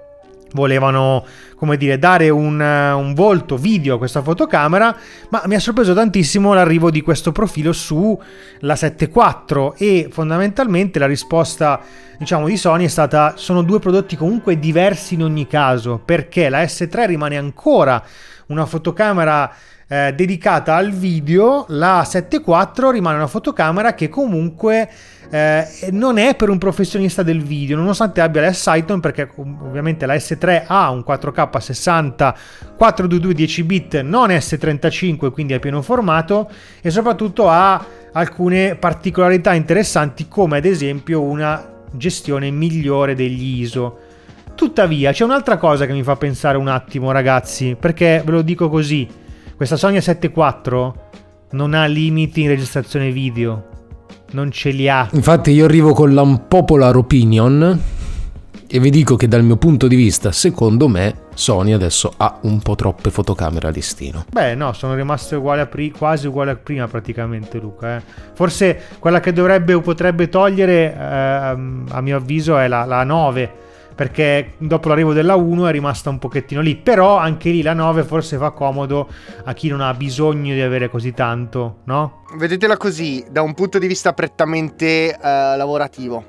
[0.53, 4.97] volevano come dire dare un, un volto video a questa fotocamera
[5.29, 11.81] ma mi ha sorpreso tantissimo l'arrivo di questo profilo sulla 7.4 e fondamentalmente la risposta
[12.19, 16.63] diciamo di Sony è stata sono due prodotti comunque diversi in ogni caso perché la
[16.63, 18.03] S3 rimane ancora
[18.47, 19.55] una fotocamera
[19.93, 24.89] eh, dedicata al video, la 7.4 rimane una fotocamera che comunque
[25.29, 30.07] eh, non è per un professionista del video, nonostante abbia la S-Sighton, perché ov- ovviamente
[30.07, 32.37] la S3 ha un 4K 60
[32.77, 36.49] 422 10 bit, non S35, quindi a pieno formato,
[36.81, 43.99] e soprattutto ha alcune particolarità interessanti, come ad esempio una gestione migliore degli ISO.
[44.55, 48.69] Tuttavia, c'è un'altra cosa che mi fa pensare un attimo, ragazzi, perché ve lo dico
[48.69, 49.20] così.
[49.61, 50.93] Questa Sony A74
[51.51, 53.65] non ha limiti in registrazione video.
[54.31, 55.07] Non ce li ha.
[55.13, 57.79] Infatti io arrivo con l'unpopular opinion
[58.67, 62.61] e vi dico che dal mio punto di vista, secondo me, Sony adesso ha un
[62.61, 64.25] po' troppe fotocamere a listino.
[64.33, 67.97] Beh, no, sono rimaste uguali a pri- quasi uguali a prima praticamente, Luca.
[67.99, 68.03] eh.
[68.33, 73.69] Forse quella che dovrebbe o potrebbe togliere, ehm, a mio avviso, è la, la 9.
[74.01, 76.75] Perché dopo l'arrivo della 1 è rimasta un pochettino lì.
[76.75, 79.09] Però anche lì la 9 forse fa comodo
[79.45, 82.25] a chi non ha bisogno di avere così tanto, no?
[82.37, 86.25] vedetela così da un punto di vista prettamente eh, lavorativo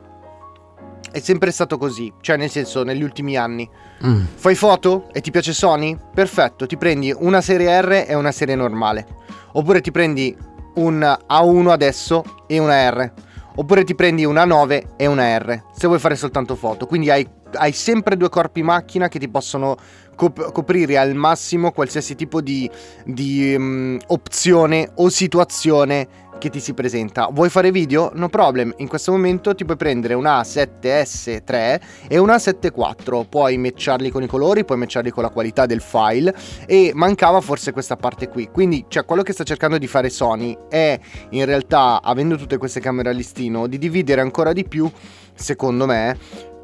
[1.12, 3.69] è sempre stato così cioè nel senso negli ultimi anni
[4.05, 4.23] Mm.
[4.34, 5.95] Fai foto e ti piace Sony?
[6.13, 9.05] Perfetto, ti prendi una serie R e una serie normale.
[9.53, 10.36] Oppure ti prendi
[10.75, 13.12] un A1 adesso e una R.
[13.55, 15.63] Oppure ti prendi una 9 e una R.
[15.75, 16.88] Se vuoi fare soltanto foto.
[16.88, 19.77] Quindi hai hai sempre due corpi macchina che ti possono
[20.15, 22.69] cop- coprire al massimo qualsiasi tipo di,
[23.05, 27.29] di mm, opzione o situazione che ti si presenta.
[27.31, 28.09] Vuoi fare video?
[28.15, 28.73] No problem.
[28.77, 34.27] In questo momento ti puoi prendere una A7S3 e una A7 Puoi matcharli con i
[34.27, 36.35] colori, puoi matcharli con la qualità del file
[36.65, 38.49] e mancava forse questa parte qui.
[38.51, 42.79] Quindi, cioè, quello che sta cercando di fare Sony è in realtà, avendo tutte queste
[42.79, 44.89] camere a listino, di dividere ancora di più,
[45.35, 46.17] secondo me,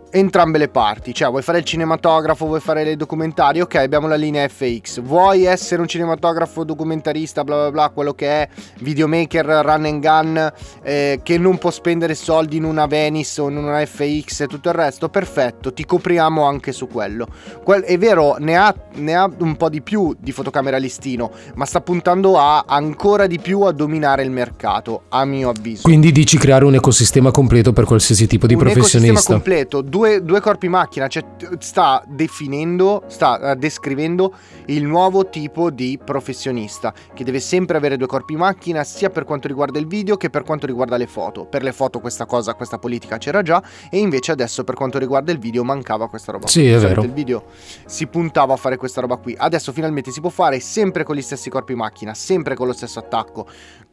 [0.10, 4.16] entrambe le parti, cioè vuoi fare il cinematografo, vuoi fare i documentari, ok abbiamo la
[4.16, 9.86] linea FX, vuoi essere un cinematografo documentarista, bla bla bla, quello che è videomaker, run
[9.86, 10.52] and gun,
[10.84, 14.70] eh, che non può spendere soldi in una Venice o in una FX e tutto
[14.70, 17.28] il resto, perfetto, ti copriamo anche su quello.
[17.64, 21.66] Que- è vero, ne ha, ne ha un po' di più di fotocamera listino, ma
[21.66, 25.84] sta puntando a ancora di più a dominare il mercato, a mio avviso.
[25.84, 29.12] Quindi dici creare un ecosistema completo per qualsiasi tipo di un professionista.
[29.12, 31.24] ecosistema completo, due, due corpi macchina, cioè
[31.60, 34.34] sta definendo, sta eh, descrivendo
[34.66, 39.48] il nuovo tipo di professionista che deve sempre avere due corpi macchina sia per quanto
[39.48, 41.46] riguarda il video che per quanto riguarda le foto.
[41.46, 45.32] Per le foto questa cosa, questa politica c'era già e invece adesso per quanto riguarda
[45.32, 46.48] il video mancava questa roba.
[46.48, 46.72] Sì, qui.
[46.72, 47.04] è vero.
[47.04, 47.46] Il video
[47.86, 49.36] si puntava a fare questa roba qui.
[49.38, 53.00] Adesso finalmente si può fare sempre con gli stessi corpi macchina, sempre con lo stesso
[53.00, 53.48] attacco.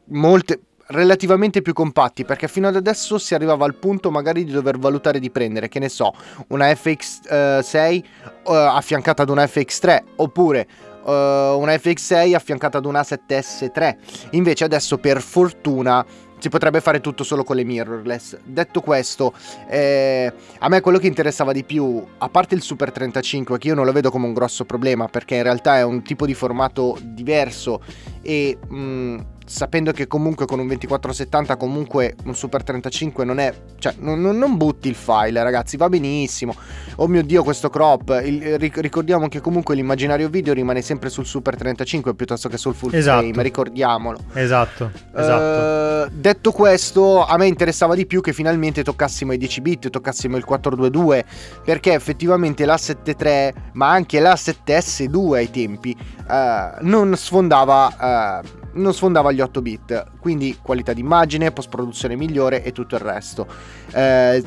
[0.07, 4.79] Molte relativamente più compatti perché fino ad adesso si arrivava al punto magari di dover
[4.79, 6.13] valutare di prendere che ne so
[6.49, 8.05] una FX6 eh,
[8.45, 10.67] affiancata ad una FX3 oppure
[11.07, 13.97] eh, una FX6 affiancata ad una 7S3
[14.31, 16.05] invece adesso per fortuna
[16.45, 18.37] si potrebbe fare tutto solo con le mirrorless.
[18.45, 19.33] Detto questo,
[19.67, 23.75] eh, a me quello che interessava di più, a parte il Super 35, che io
[23.75, 26.99] non lo vedo come un grosso problema, perché in realtà è un tipo di formato
[27.01, 27.81] diverso
[28.21, 33.53] e mh, sapendo che comunque con un 2470 comunque un Super 35 non è...
[33.79, 36.55] cioè non, non- butti il file ragazzi, va benissimo.
[36.97, 41.25] Oh mio dio questo crop, il- ric- ricordiamo che comunque l'immaginario video rimane sempre sul
[41.27, 43.23] Super 35 piuttosto che sul full Esatto.
[43.27, 44.19] frame, ricordiamolo.
[44.35, 46.07] Esatto, esatto.
[46.07, 50.37] Eh, detto questo, a me interessava di più che finalmente toccassimo i 10 bit, toccassimo
[50.37, 51.25] il 422,
[51.65, 55.97] perché effettivamente la 7.3, ma anche la 7S2 ai tempi,
[56.29, 58.41] eh, non sfondava...
[58.43, 63.03] eh, non sfondava gli 8 bit, quindi qualità d'immagine, post produzione migliore e tutto il
[63.03, 63.47] resto.
[63.93, 64.43] Eh,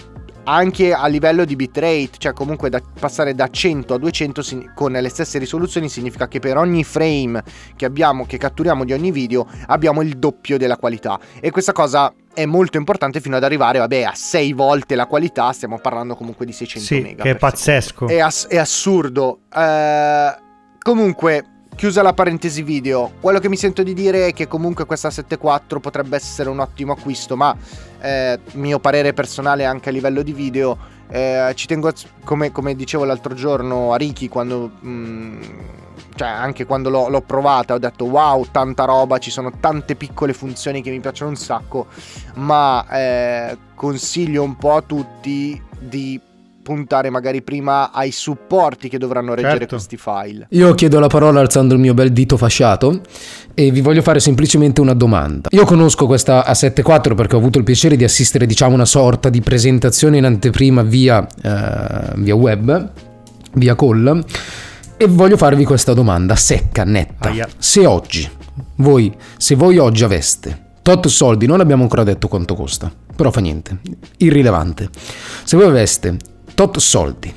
[0.49, 4.93] anche a livello di bitrate, cioè comunque da passare da 100 a 200 sign- con
[4.93, 7.43] le stesse risoluzioni significa che per ogni frame
[7.75, 11.19] che abbiamo, che catturiamo di ogni video, abbiamo il doppio della qualità.
[11.41, 15.51] E questa cosa è molto importante fino ad arrivare, vabbè, a 6 volte la qualità,
[15.51, 17.23] stiamo parlando comunque di 600 Sì, mega.
[17.23, 18.07] che è pazzesco.
[18.07, 19.39] è, ass- è assurdo.
[19.53, 20.35] Eh,
[20.81, 21.43] comunque,
[21.77, 25.79] chiusa la parentesi video, quello che mi sento di dire è che comunque questa 7.4
[25.79, 27.55] potrebbe essere un ottimo acquisto, ma
[28.01, 30.75] eh, mio parere personale anche a livello di video,
[31.07, 34.71] eh, ci tengo, a- come, come dicevo l'altro giorno a Ricky quando...
[34.83, 35.41] mm,
[36.15, 40.33] cioè anche quando l'ho, l'ho provata ho detto wow tanta roba ci sono tante piccole
[40.33, 41.85] funzioni che mi piacciono un sacco
[42.35, 46.19] ma eh, consiglio un po' a tutti di
[46.67, 49.75] puntare magari prima ai supporti che dovranno reggere Certo.
[49.75, 50.47] questi file.
[50.49, 52.99] Io chiedo la parola alzando il mio bel dito fasciato
[53.53, 55.47] e vi voglio fare semplicemente una domanda.
[55.53, 59.39] Io conosco questa A74 perché ho avuto il piacere di assistere diciamo una sorta di
[59.39, 62.91] presentazione in anteprima via, eh, via web,
[63.53, 64.25] via call
[64.97, 67.29] e voglio farvi questa domanda secca, netta.
[67.29, 67.47] Aia.
[67.57, 68.29] Se oggi,
[68.75, 73.39] voi, se voi oggi aveste tot soldi, non abbiamo ancora detto quanto costa, però fa
[73.39, 73.77] niente,
[74.17, 74.89] irrilevante.
[75.43, 76.17] Se voi aveste
[76.57, 77.31] tot soldi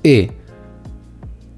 [0.00, 0.36] e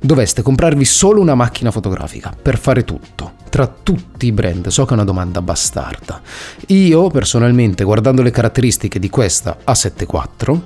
[0.01, 4.93] doveste comprarvi solo una macchina fotografica per fare tutto, tra tutti i brand, so che
[4.93, 6.23] è una domanda bastarda.
[6.69, 10.61] Io personalmente, guardando le caratteristiche di questa A74,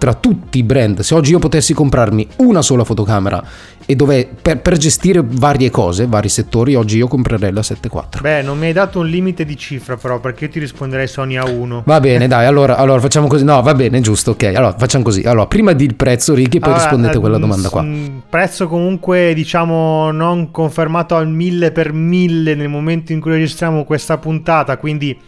[0.00, 3.44] tra tutti i brand, se oggi io potessi comprarmi una sola fotocamera
[3.84, 8.22] e dove per, per gestire varie cose, vari settori, oggi io comprerei la 74.
[8.22, 11.36] Beh, non mi hai dato un limite di cifra però, perché io ti risponderei Sony
[11.36, 11.82] A1.
[11.84, 13.44] Va bene, dai, allora, allora facciamo così.
[13.44, 14.44] No, va bene, giusto, ok.
[14.44, 15.20] Allora facciamo così.
[15.22, 17.82] Allora, prima di il prezzo, Ricky, poi Allora, rispondete a quella eh, domanda qua.
[17.82, 23.84] s- Prezzo comunque, diciamo, non confermato al mille per mille nel momento in cui registriamo
[23.84, 25.18] questa puntata, quindi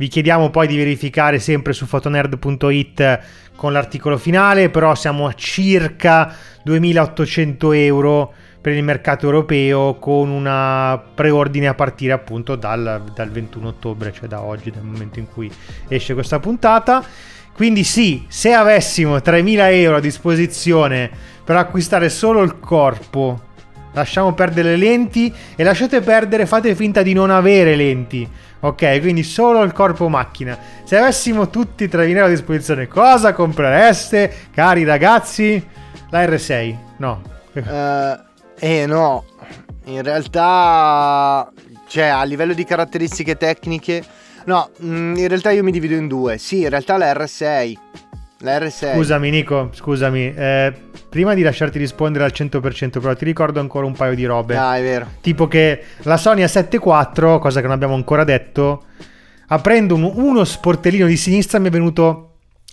[0.00, 3.20] vi chiediamo poi di verificare sempre su fotonerd.it
[3.54, 10.98] con l'articolo finale, però siamo a circa 2800 euro per il mercato europeo con una
[11.14, 15.52] preordine a partire appunto dal, dal 21 ottobre, cioè da oggi, dal momento in cui
[15.88, 17.04] esce questa puntata.
[17.52, 21.10] Quindi sì, se avessimo 3.000 euro a disposizione
[21.44, 23.48] per acquistare solo il corpo,
[23.92, 28.26] lasciamo perdere le lenti e lasciate perdere, fate finta di non avere lenti.
[28.60, 30.58] Ok, quindi solo il corpo macchina.
[30.84, 35.66] Se avessimo tutti 3.000 euro a disposizione, cosa comprereste, cari ragazzi?
[36.10, 37.22] La R6, no.
[37.54, 38.18] Eh,
[38.58, 39.24] eh no,
[39.84, 41.50] in realtà,
[41.86, 44.04] cioè a livello di caratteristiche tecniche,
[44.44, 46.36] no, mm, in realtà io mi divido in due.
[46.36, 47.74] Sì, in realtà la R6.
[48.40, 48.94] La R6.
[48.94, 50.34] Scusami Nico, scusami.
[50.34, 50.74] eh,
[51.10, 54.56] prima di lasciarti rispondere al 100%, però ti ricordo ancora un paio di robe.
[54.56, 55.06] Ah, è vero.
[55.20, 58.84] Tipo che la Sony A7 IV, cosa che non abbiamo ancora detto,
[59.48, 62.26] aprendo un- uno sportellino di sinistra mi è venuto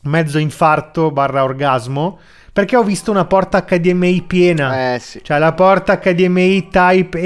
[0.04, 2.20] mezzo infarto barra orgasmo
[2.58, 4.96] perché ho visto una porta HDMI piena.
[4.96, 5.20] Eh sì.
[5.22, 7.20] Cioè la porta HDMI Type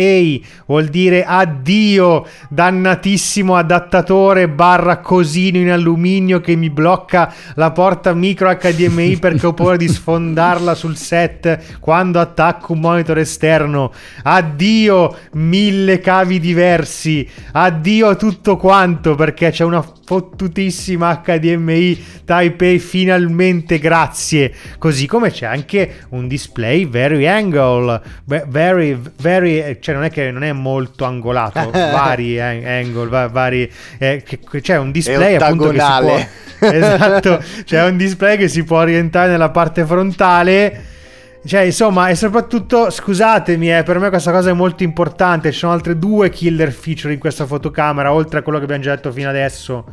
[0.43, 8.13] A vuol dire addio, dannatissimo adattatore barra cosino in alluminio che mi blocca la porta
[8.13, 13.93] micro HDMI perché ho paura di sfondarla sul set quando attacco un monitor esterno.
[14.23, 23.79] Addio mille cavi diversi, addio tutto quanto perché c'è una fottutissima HDMI Type A finalmente
[23.79, 24.53] grazie.
[24.77, 30.31] Così come c'è anche un display very angle, ve- very, very, cioè non è che
[30.31, 34.23] non è molto angolato, vari an- angle, va- vari, eh,
[34.61, 36.27] c'è un display appunto che si può,
[36.69, 40.99] esatto, c'è un display che si può orientare nella parte frontale.
[41.43, 45.51] Cioè, insomma, e soprattutto, scusatemi, eh, per me questa cosa è molto importante.
[45.51, 48.95] Ci sono altre due killer feature in questa fotocamera, oltre a quello che abbiamo già
[48.95, 49.85] detto fino adesso.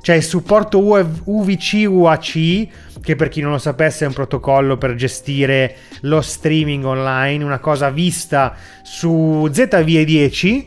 [0.00, 2.68] C'è il supporto UV UVC UAC,
[3.00, 7.58] che per chi non lo sapesse è un protocollo per gestire lo streaming online, una
[7.58, 10.64] cosa vista su ZVE10,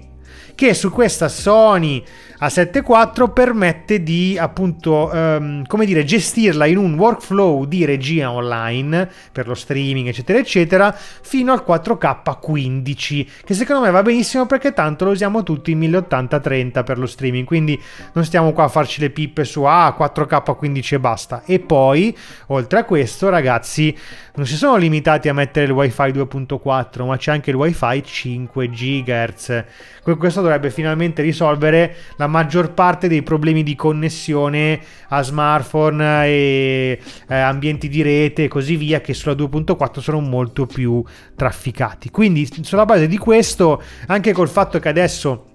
[0.54, 2.04] che su questa Sony
[2.42, 9.10] A7 IV permette di appunto, ehm, come dire, gestirla in un workflow di regia online
[9.34, 14.72] per lo streaming, eccetera, eccetera, fino al 4K 15, che secondo me va benissimo perché
[14.72, 17.78] tanto lo usiamo tutti in 1080-30 per lo streaming, quindi
[18.14, 21.44] non stiamo qua a farci le pippe su ah, 4K 15 e basta.
[21.46, 22.16] E poi,
[22.48, 23.94] oltre a questo, ragazzi,
[24.36, 28.70] non si sono limitati a mettere il WiFi 2.4, ma c'è anche il WiFi 5
[28.70, 29.64] GHz.
[30.10, 34.80] Que- Questo dovrebbe finalmente risolvere la maggior parte dei problemi di connessione
[35.10, 40.66] a smartphone e eh, ambienti di rete e così via che sulla 2.4 sono molto
[40.66, 41.04] più
[41.36, 42.10] trafficati.
[42.10, 45.46] Quindi sulla base di questo, anche col fatto che adesso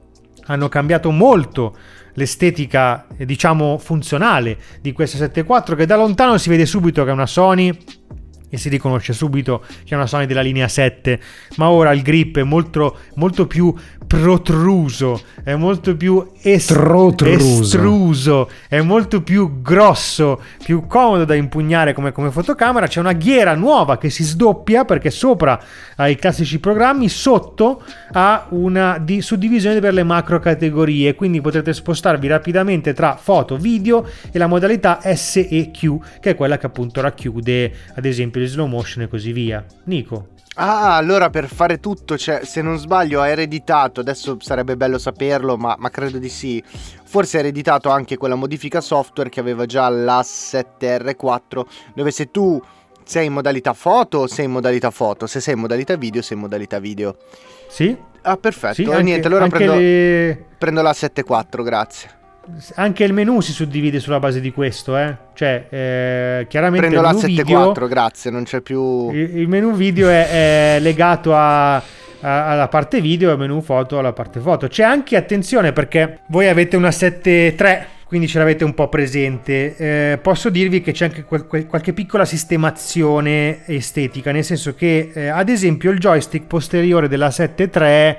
[0.47, 1.75] hanno cambiato molto
[2.15, 7.27] l'estetica, diciamo, funzionale di questa 7.4 che da lontano si vede subito che è una
[7.27, 7.77] Sony
[8.55, 11.21] e si riconosce subito che è una Sony della linea 7,
[11.57, 13.75] ma ora il grip è molto, molto più
[14.07, 17.63] protruso, è molto più es- Protruso.
[17.63, 22.87] estruso, è molto più grosso, più comodo da impugnare come, come fotocamera.
[22.87, 25.61] C'è una ghiera nuova che si sdoppia perché sopra
[25.97, 27.83] ai classici programmi, sotto
[28.13, 34.09] ha una di- suddivisione per le macro categorie, quindi potrete spostarvi rapidamente tra foto, video
[34.31, 39.05] e la modalità SEQ, che è quella che appunto racchiude ad esempio il slow motion
[39.05, 39.65] e così via.
[39.85, 40.29] Nico.
[40.57, 45.57] Ah, allora per fare tutto, cioè, se non sbaglio, ha ereditato, adesso sarebbe bello saperlo,
[45.57, 46.63] ma, ma credo di sì.
[47.05, 51.63] Forse ha ereditato anche quella modifica software che aveva già l'A7R4,
[51.95, 52.61] dove se tu
[53.03, 56.43] sei in modalità foto, sei in modalità foto, se sei in modalità video, sei in
[56.45, 57.17] modalità video.
[57.69, 57.97] Sì?
[58.23, 58.75] Ah, perfetto.
[58.75, 62.11] Sì, anche- niente, allora prendo, le- prendo l'A7R4, grazie.
[62.75, 65.17] Anche il menu si suddivide sulla base di questo, eh?
[65.35, 69.11] Cioè, eh, chiaramente Prendo video, l'A7R4, grazie, non c'è più...
[69.13, 71.83] il, il menu video è, è legato a- a-
[72.21, 74.69] alla parte video e il menu foto alla parte foto.
[74.69, 79.77] C'è anche, attenzione, perché voi avete una 7.3, quindi ce l'avete un po' presente.
[79.77, 85.11] Eh, posso dirvi che c'è anche quel- quel- qualche piccola sistemazione estetica, nel senso che,
[85.15, 88.17] eh, ad esempio, il joystick posteriore della 7.3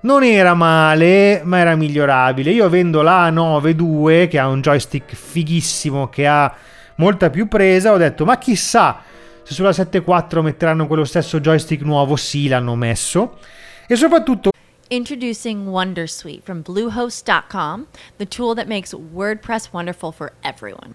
[0.00, 2.50] non era male, ma era migliorabile.
[2.50, 6.52] Io vendo la A92 che ha un joystick fighissimo, che ha
[6.96, 9.02] molta più presa, ho detto "Ma chissà
[9.42, 12.16] se sulla 7.4 metteranno quello stesso joystick nuovo".
[12.16, 13.38] Sì, l'hanno messo.
[13.86, 14.50] E soprattutto
[14.88, 17.86] Introducing Wondersuite from Bluehost.com,
[18.18, 20.94] the tool that makes WordPress wonderful for everyone.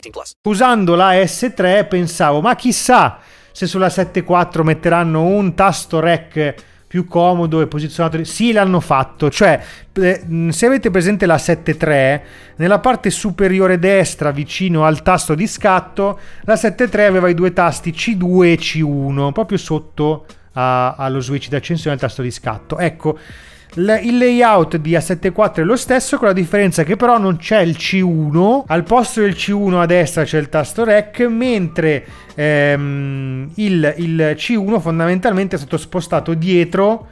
[0.01, 0.33] 18 plus.
[0.43, 3.19] Usando la S3 pensavo, ma chissà
[3.51, 6.55] se sulla 7.4 metteranno un tasto rec
[6.87, 8.21] più comodo e posizionato.
[8.25, 9.29] Sì, l'hanno fatto.
[9.29, 12.21] Cioè, se avete presente la 7.3,
[12.57, 17.91] nella parte superiore destra, vicino al tasto di scatto, la 7.3 aveva i due tasti
[17.91, 22.77] C2 e C1, proprio sotto a- allo switch d'accensione del tasto di scatto.
[22.77, 23.17] Ecco.
[23.75, 27.61] L- il layout di A74 è lo stesso, con la differenza che però non c'è
[27.61, 32.05] il C1, al posto del C1 a destra c'è il tasto REC, mentre
[32.35, 37.07] ehm, il, il C1 fondamentalmente è stato spostato dietro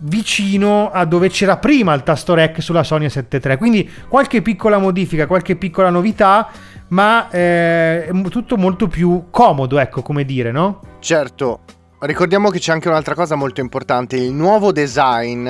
[0.00, 3.56] vicino a dove c'era prima il tasto REC sulla Sony A73.
[3.56, 6.50] Quindi qualche piccola modifica, qualche piccola novità,
[6.88, 10.80] ma eh, è tutto molto più comodo, ecco come dire, no?
[11.00, 11.60] Certo,
[12.06, 15.48] ricordiamo che c'è anche un'altra cosa molto importante, il nuovo design.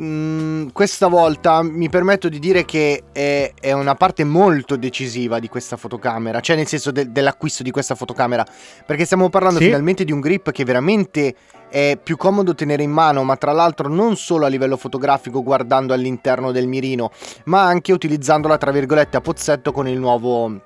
[0.00, 5.48] mm, questa volta mi permetto di dire che è, è una parte molto decisiva di
[5.48, 8.44] questa fotocamera, cioè nel senso de- dell'acquisto di questa fotocamera,
[8.86, 9.66] perché stiamo parlando Sì.
[9.66, 11.34] finalmente di un grip che veramente
[11.68, 15.92] è più comodo tenere in mano, ma tra l'altro non solo a livello fotografico guardando
[15.92, 17.10] all'interno del mirino,
[17.44, 20.60] ma anche utilizzandola tra virgolette a pozzetto con il nuovo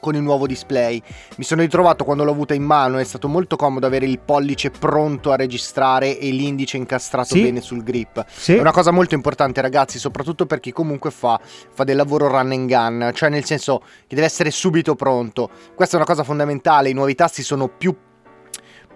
[0.00, 1.00] con il nuovo display.
[1.36, 4.70] Mi sono ritrovato quando l'ho avuta in mano, è stato molto comodo avere il pollice
[4.70, 7.42] pronto a registrare e l'indice incastrato Sì.
[7.42, 8.24] bene sul grip.
[8.28, 8.54] Sì.
[8.54, 11.40] È una cosa molto importante ragazzi, soprattutto per chi comunque fa,
[11.72, 15.50] fa del lavoro run and gun, cioè nel senso che deve essere subito pronto.
[15.74, 17.94] Questa è una cosa fondamentale, i nuovi tasti sono più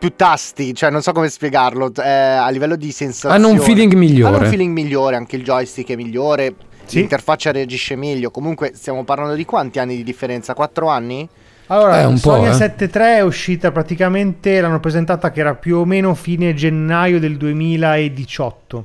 [0.00, 3.34] più tasti, cioè non so come spiegarlo, eh, a livello di sensazione.
[3.34, 4.34] Hanno un feeling migliore.
[4.34, 6.54] Hanno un feeling migliore, anche il joystick è migliore,
[6.90, 6.98] Sì.
[6.98, 8.30] l'interfaccia reagisce meglio.
[8.30, 10.54] Comunque stiamo parlando di quanti anni di differenza?
[10.54, 11.28] 4 anni?
[11.66, 12.52] Allora, Eh, un po', Sony eh.
[12.52, 18.84] 7.3 è uscita praticamente, l'hanno presentata che era più o meno fine gennaio del 2018.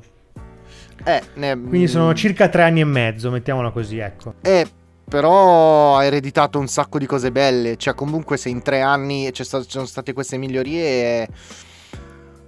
[1.03, 4.35] Eh, ne- Quindi sono circa tre anni e mezzo, mettiamola così, ecco.
[4.41, 4.67] Eh,
[5.07, 7.75] però ha ereditato un sacco di cose belle.
[7.77, 11.27] Cioè, comunque, se in tre anni ci sono state queste migliorie, eh,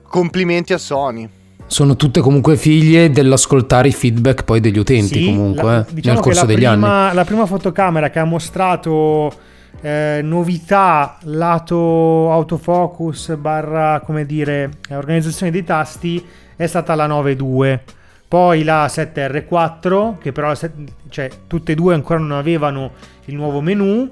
[0.07, 1.27] complimenti a Sony.
[1.69, 6.15] Sono tutte comunque figlie dell'ascoltare i feedback poi degli utenti Sì, comunque la- eh, diciamo
[6.15, 6.79] nel corso degli anni.
[6.81, 9.33] prima, La prima fotocamera che ha mostrato
[9.81, 16.23] eh, novità lato autofocus barra, come dire, organizzazione dei tasti
[16.55, 17.79] è stata la 9.2.
[18.27, 20.73] Poi la 7R4, che però la set-
[21.09, 22.91] cioè, tutte e due ancora non avevano
[23.25, 24.09] il nuovo menu.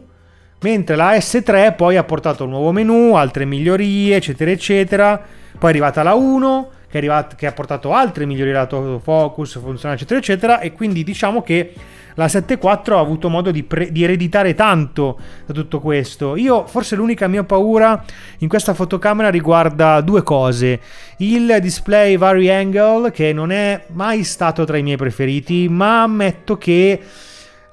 [0.61, 5.17] Mentre la S3 poi ha portato un nuovo menu, altre migliorie, eccetera, eccetera.
[5.57, 9.59] Poi è arrivata la 1, che, è arrivat- che ha portato altre migliorie lato focus,
[9.59, 10.59] funzionale, eccetera, eccetera.
[10.59, 11.73] E quindi diciamo che
[12.15, 16.37] la 7.4 ha avuto modo di, pre- di ereditare tanto da tutto questo.
[16.37, 18.01] Io, forse l'unica mia paura
[18.39, 20.79] in questa fotocamera riguarda due cose.
[21.17, 27.01] Il display vari-angle, che non è mai stato tra i miei preferiti, ma ammetto che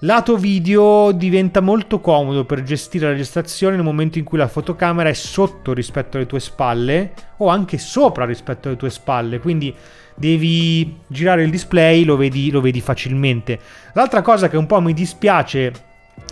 [0.05, 5.09] Lato video diventa molto comodo per gestire la registrazione nel momento in cui la fotocamera
[5.09, 9.73] è sotto rispetto alle tue spalle o anche sopra rispetto alle tue spalle, quindi
[10.17, 13.61] devi girare il display, lo vedi, lo vedi facilmente.
[13.93, 15.73] L'altra cosa che un po' mi dispiace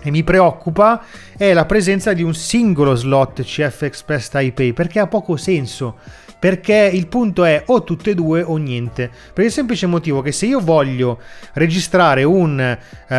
[0.03, 1.05] e mi preoccupa
[1.37, 5.99] è la presenza di un singolo slot CF Express Type A perché ha poco senso.
[6.41, 9.11] Perché il punto è o tutte e due o niente.
[9.35, 11.21] Per il semplice motivo che se io voglio
[11.53, 12.79] registrare un eh,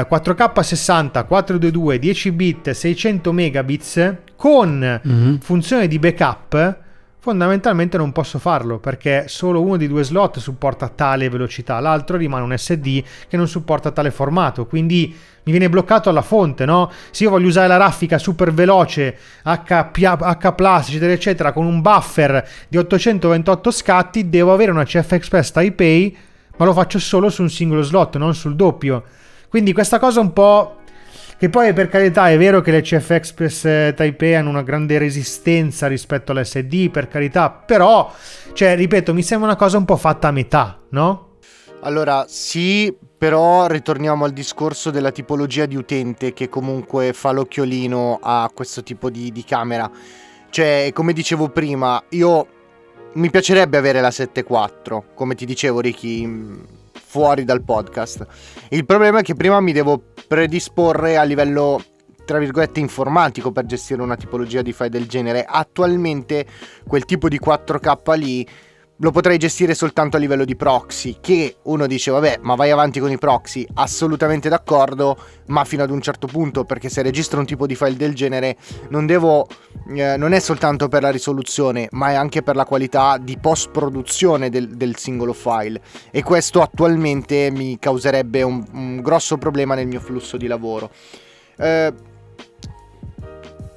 [0.09, 5.37] 4K 60 422 10 bit 600 megabits con Mhm.
[5.39, 6.77] funzione di backup,
[7.23, 12.43] fondamentalmente non posso farlo perché solo uno dei due slot supporta tale velocità, l'altro rimane
[12.43, 16.91] un SD che non supporta tale formato, quindi mi viene bloccato alla fonte, no?
[17.11, 22.77] Se io voglio usare la raffica super veloce H, eccetera, eccetera, con un buffer di
[22.77, 26.19] 828 scatti, devo avere una CF Express Type A,
[26.57, 29.03] ma lo faccio solo su un singolo slot, non sul doppio.
[29.47, 30.80] Quindi questa cosa un po'
[31.41, 34.99] Che poi per carità è vero che le CF Express eh, Taipei hanno una grande
[34.99, 38.13] resistenza rispetto all'SD, per carità, però,
[38.53, 41.37] cioè, ripeto, mi sembra una cosa un po' fatta a metà, no?
[41.79, 48.47] Allora, sì, però ritorniamo al discorso della tipologia di utente che comunque fa l'occhiolino a
[48.53, 49.89] questo tipo di, di camera.
[50.51, 52.47] Cioè, come dicevo prima, io
[53.13, 56.80] mi piacerebbe avere la 7.4, come ti dicevo Ricky,
[57.11, 58.25] fuori dal podcast.
[58.69, 61.83] Il problema è che prima mi devo predisporre a livello
[62.23, 65.43] tra virgolette informatico per gestire una tipologia di file del genere.
[65.45, 66.45] Attualmente
[66.87, 68.47] quel tipo di 4K lì
[69.01, 72.99] lo potrei gestire soltanto a livello di proxy, che uno dice vabbè ma vai avanti
[72.99, 77.45] con i proxy, assolutamente d'accordo, ma fino ad un certo punto perché se registro un
[77.45, 78.57] tipo di file del genere
[78.89, 79.47] non devo,
[79.95, 83.71] eh, non è soltanto per la risoluzione, ma è anche per la qualità di post
[83.71, 85.81] produzione del, del singolo file
[86.11, 90.91] e questo attualmente mi causerebbe un, un grosso problema nel mio flusso di lavoro.
[91.57, 91.91] Eh,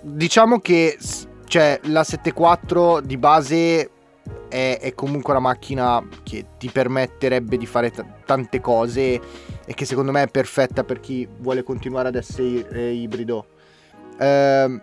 [0.02, 0.98] diciamo che
[1.46, 3.90] cioè, la 7.4 di base
[4.54, 9.20] è, è, comunque una macchina che ti permetterebbe di fare t- tante cose
[9.66, 13.46] e che secondo me è perfetta per chi vuole continuare ad essere eh, ibrido.
[14.16, 14.80] Eh,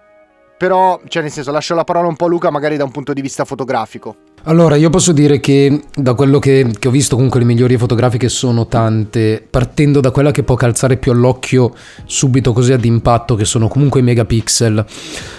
[0.58, 3.14] però, cioè nel senso, lascio la parola un po' a Luca magari da un punto
[3.14, 4.18] di vista fotografico.
[4.44, 8.28] Allora, io posso dire che da quello che, che ho visto comunque le migliori fotografiche
[8.28, 11.74] sono tante, partendo da quella che può calzare più all'occhio
[12.06, 14.86] subito così ad impatto, che sono comunque i megapixel,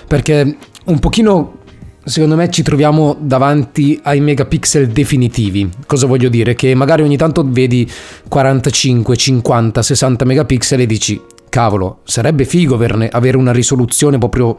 [0.08, 0.56] perché
[0.86, 1.58] un pochino
[2.04, 5.68] Secondo me ci troviamo davanti ai megapixel definitivi.
[5.86, 6.54] Cosa voglio dire?
[6.54, 7.88] Che magari ogni tanto vedi
[8.28, 14.56] 45, 50, 60 megapixel e dici cavolo, sarebbe figo averne, avere una risoluzione proprio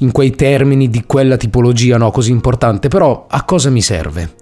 [0.00, 4.34] in quei termini di quella tipologia, no, così importante, però a cosa mi serve?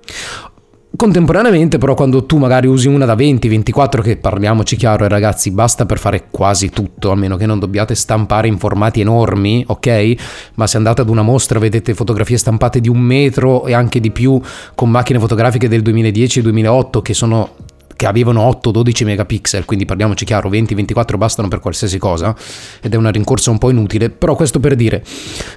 [0.96, 5.50] Contemporaneamente però quando tu magari usi una da 20, 24 che parliamoci chiaro eh, ragazzi
[5.50, 10.14] basta per fare quasi tutto a meno che non dobbiate stampare in formati enormi ok?
[10.54, 14.10] Ma se andate ad una mostra vedete fotografie stampate di un metro e anche di
[14.10, 14.40] più
[14.74, 17.50] con macchine fotografiche del 2010-2008 che sono
[17.96, 22.36] che avevano 8-12 megapixel, quindi parliamoci chiaro, 20-24 bastano per qualsiasi cosa
[22.80, 25.02] ed è una rincorsa un po' inutile, però questo per dire,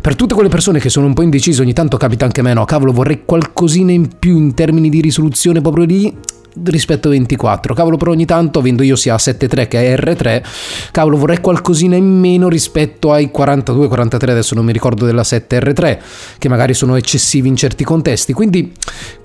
[0.02, 2.54] per tutte quelle persone che sono un po' indecise, ogni tanto capita anche a me,
[2.54, 6.18] no, cavolo, vorrei qualcosina in più in termini di risoluzione proprio lì,
[6.64, 10.44] rispetto a 24 cavolo però ogni tanto avendo io sia 7.3 che R3
[10.92, 16.00] cavolo vorrei qualcosina in meno rispetto ai 42 43 adesso non mi ricordo della 7R3
[16.38, 18.34] che magari sono eccessivi in certi contesti.
[18.34, 18.74] Quindi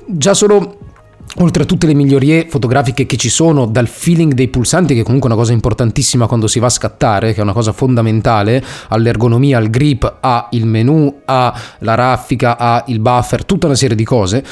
[0.07, 0.79] già solo
[1.39, 5.05] Oltre a tutte le migliorie fotografiche che ci sono, dal feeling dei pulsanti, che è
[5.05, 9.59] comunque una cosa importantissima quando si va a scattare, che è una cosa fondamentale, all'ergonomia,
[9.59, 14.45] al grip, al menu, alla raffica, al buffer, tutta una serie di cose.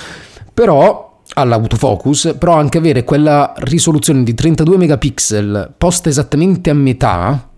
[0.53, 7.52] Però all'autofocus, però anche avere quella risoluzione di 32 megapixel posta esattamente a metà,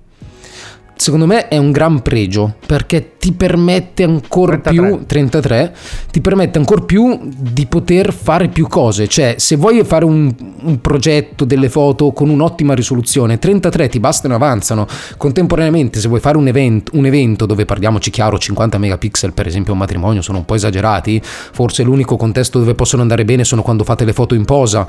[0.97, 4.97] secondo me è un gran pregio perché ti permette ancora 33.
[4.97, 5.75] più 33
[6.11, 9.09] ti permette ancora più di poter fare più cose.
[9.09, 10.33] Cioè se vuoi fare un,
[10.63, 14.87] un, progetto delle foto con un'ottima risoluzione 33 ti bastano e avanzano.
[15.17, 19.73] Contemporaneamente se vuoi fare un evento, un evento dove parliamoci chiaro 50 megapixel per esempio
[19.73, 21.21] un matrimonio sono un po' esagerati.
[21.23, 24.89] Forse l'unico contesto dove possono andare bene sono quando fate le foto in posa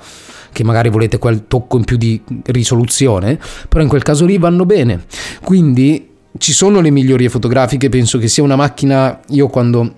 [0.56, 3.38] che magari volete quel tocco in più di risoluzione,
[3.68, 5.04] però in quel caso lì vanno bene.
[5.44, 9.96] Quindi ci sono le migliorie fotografiche, penso che sia una macchina, io quando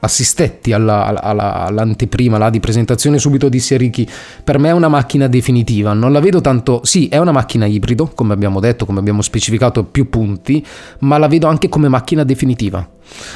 [0.00, 4.06] assistetti alla, alla, all'anteprima là, di presentazione subito dissi a Ricky
[4.42, 8.12] per me è una macchina definitiva non la vedo tanto sì è una macchina ibrido
[8.14, 10.62] come abbiamo detto come abbiamo specificato più punti
[11.00, 12.86] ma la vedo anche come macchina definitiva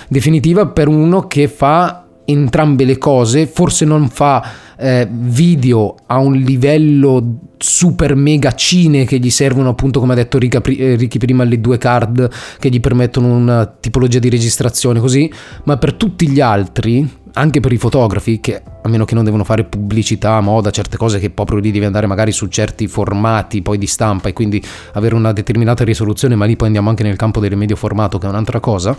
[0.09, 4.45] definitiva per uno che fa entrambe le cose forse non fa
[4.79, 10.39] eh, video a un livello super mega cine che gli servono appunto come ha detto
[10.39, 15.33] eh, Ricky prima le due card che gli permettono una tipologia di registrazione così
[15.65, 19.45] ma per tutti gli altri anche per i fotografi che a meno che non devono
[19.45, 23.79] fare pubblicità, moda, certe cose che proprio lì devi andare magari su certi formati poi
[23.79, 24.63] di stampa e quindi
[24.95, 28.27] avere una determinata risoluzione ma lì poi andiamo anche nel campo del medio formato che
[28.27, 28.97] è un'altra cosa.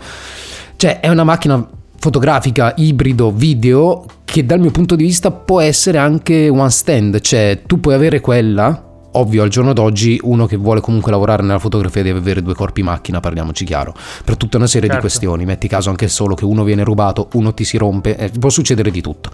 [0.76, 1.68] Cioè è una macchina
[2.00, 7.60] fotografica ibrido video che dal mio punto di vista può essere anche one stand, cioè
[7.66, 12.02] tu puoi avere quella, ovvio al giorno d'oggi uno che vuole comunque lavorare nella fotografia
[12.02, 13.94] deve avere due corpi macchina, parliamoci chiaro,
[14.24, 14.94] per tutta una serie certo.
[14.94, 18.30] di questioni, metti caso anche solo che uno viene rubato, uno ti si rompe, eh,
[18.30, 19.30] può succedere di tutto.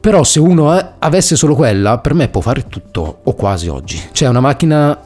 [0.00, 4.00] Però se uno eh, avesse solo quella, per me può fare tutto, o quasi oggi.
[4.12, 4.96] Cioè una macchina,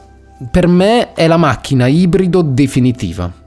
[0.51, 3.45] per me è la macchina ibrido definitiva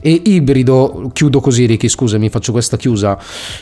[0.00, 3.18] e ibrido, chiudo così Ricky, scusami, faccio questa chiusa,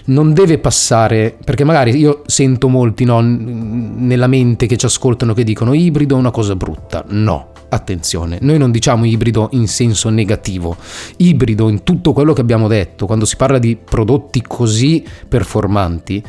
[0.07, 5.45] non deve passare, perché magari io sento molti no, nella mente che ci ascoltano che
[5.45, 7.05] dicono ibrido è una cosa brutta.
[7.09, 10.77] No, Attenzione, noi non diciamo ibrido in senso negativo,
[11.17, 16.23] ibrido in tutto quello che abbiamo detto, quando si parla di prodotti così performanti,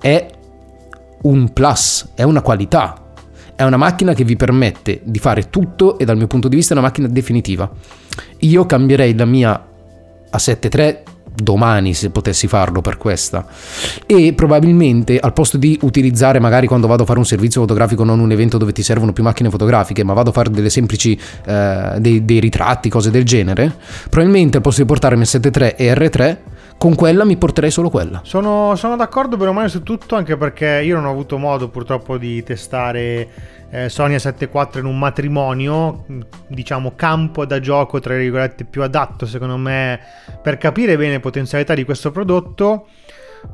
[0.00, 0.26] è
[1.22, 3.12] un plus, è una qualità,
[3.54, 6.74] è una macchina che vi permette di fare tutto e dal mio punto di vista
[6.74, 7.70] è una macchina definitiva.
[8.40, 9.52] Io cambierei la mia
[10.30, 13.46] a 7.3 domani se potessi farlo per questa.
[14.06, 18.20] E probabilmente al posto di utilizzare magari quando vado a fare un servizio fotografico non
[18.20, 21.96] un evento dove ti servono più macchine fotografiche ma vado a fare delle semplici eh,
[21.98, 23.74] dei, dei ritratti cose del genere
[24.08, 26.36] probabilmente al posto di portarmi il 7.3 e R3
[26.76, 28.20] con quella mi porterei solo quella.
[28.24, 32.18] Sono, sono d'accordo per ormai su tutto, anche perché io non ho avuto modo purtroppo
[32.18, 33.28] di testare
[33.74, 39.26] eh, Sony A74 in un matrimonio, mh, diciamo campo da gioco tra virgolette più adatto
[39.26, 39.98] secondo me
[40.40, 42.86] per capire bene le potenzialità di questo prodotto.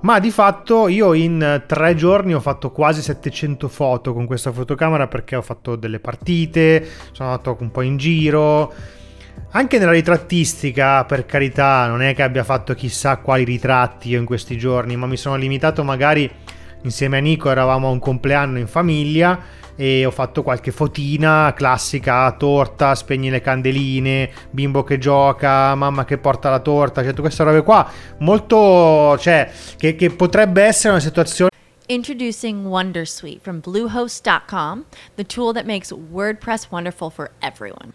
[0.02, 5.08] Ma di fatto io in tre giorni ho fatto quasi 700 foto con questa fotocamera
[5.08, 8.72] perché ho fatto delle partite, sono andato un po' in giro.
[9.52, 14.26] Anche nella ritrattistica, per carità, non è che abbia fatto chissà quali ritratti io in
[14.26, 16.30] questi giorni, ma mi sono limitato magari
[16.82, 22.30] insieme a Nico, eravamo a un compleanno in famiglia e ho fatto qualche fotina classica,
[22.32, 27.44] torta, spegni le candeline, bimbo che gioca, mamma che porta la torta, cioè tutte queste
[27.44, 31.48] robe qua, molto, cioè, che, che potrebbe essere una situazione
[31.86, 34.84] Introducing Wondersuite from Bluehost.com,
[35.16, 37.94] the tool that makes WordPress wonderful for everyone.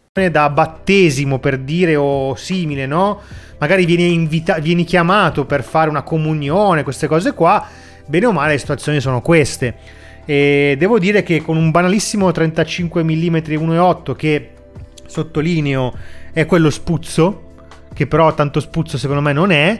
[0.29, 3.21] Da battesimo per dire o simile, no?
[3.59, 7.65] Magari vieni, invita- vieni chiamato per fare una comunione, queste cose qua,
[8.07, 9.73] bene o male le situazioni sono queste.
[10.25, 14.49] E devo dire che con un banalissimo 35 mm 1.8 che
[15.05, 15.93] sottolineo
[16.33, 17.53] è quello spuzzo,
[17.93, 19.79] che però tanto spuzzo secondo me non è,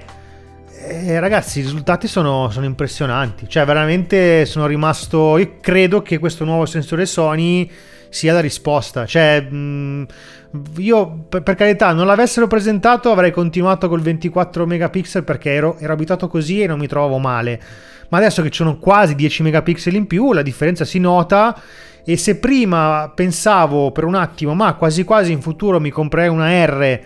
[0.87, 3.49] eh, ragazzi, i risultati sono, sono, impressionanti.
[3.49, 5.37] Cioè, veramente sono rimasto.
[5.37, 7.69] Io credo che questo nuovo sensore Sony
[8.11, 9.05] sia la risposta.
[9.05, 10.05] Cioè, mh,
[10.77, 15.93] io per, per, carità, non l'avessero presentato, avrei continuato col 24 megapixel perché ero, ero
[15.93, 17.59] abituato così e non mi trovavo male.
[18.09, 21.59] Ma adesso che ci sono quasi 10 megapixel in più, la differenza si nota.
[22.03, 26.65] E se prima pensavo per un attimo, ma quasi quasi in futuro mi comprerei una
[26.65, 26.99] R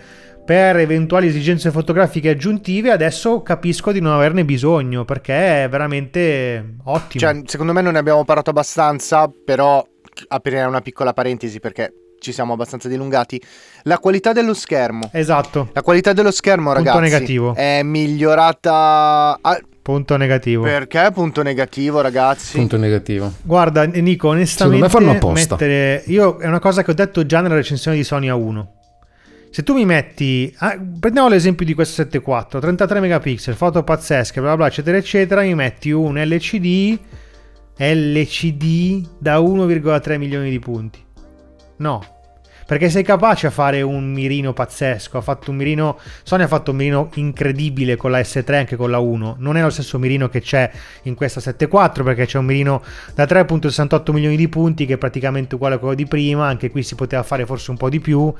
[0.44, 7.20] per eventuali esigenze fotografiche aggiuntive, adesso capisco di non averne bisogno perché è veramente ottimo.
[7.20, 9.84] Cioè, secondo me non ne abbiamo parlato abbastanza, però
[10.28, 13.40] aprirei una piccola parentesi perché ci siamo abbastanza dilungati.
[13.82, 15.10] La qualità dello schermo.
[15.12, 15.68] Esatto.
[15.72, 17.54] La qualità dello schermo, Punto ragazzi, negativo.
[17.54, 19.38] è migliorata.
[19.40, 20.64] Ah, Punto negativo.
[20.64, 22.56] perché punto negativo, ragazzi?
[22.58, 23.32] Punto negativo.
[23.42, 25.54] Guarda, Nico, onestamente, Secondo me fanno apposta.
[25.54, 26.02] mettere...
[26.06, 28.66] io è una cosa che ho detto già nella recensione di Sony A1.
[29.50, 34.56] Se tu mi metti, ah, prendiamo l'esempio di questo 7.4, 33 megapixel, foto pazzesche, bla
[34.56, 36.98] bla, eccetera, eccetera, mi metti un LCD,
[37.76, 41.04] LCD da 1,3 milioni di punti.
[41.78, 42.16] No,
[42.66, 45.18] perché sei capace a fare un mirino pazzesco.
[45.18, 46.00] Ha fatto un mirino.
[46.24, 49.36] Sony ha fatto un mirino incredibile con la S3 e anche con la 1.
[49.38, 50.68] Non è lo stesso mirino che c'è
[51.02, 52.82] in questa 7.4 perché c'è un mirino
[53.14, 56.48] da 3.68 milioni di punti che è praticamente uguale a quello di prima.
[56.48, 58.34] Anche qui si poteva fare forse un po' di più.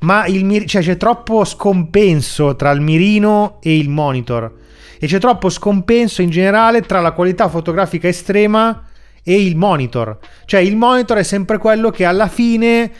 [0.00, 4.52] Ma mir- cioè, c'è troppo scompenso tra il mirino e il monitor.
[5.04, 8.84] E c'è troppo scompenso in generale tra la qualità fotografica estrema
[9.22, 10.16] e il monitor.
[10.46, 12.90] Cioè, il monitor è sempre quello che alla fine.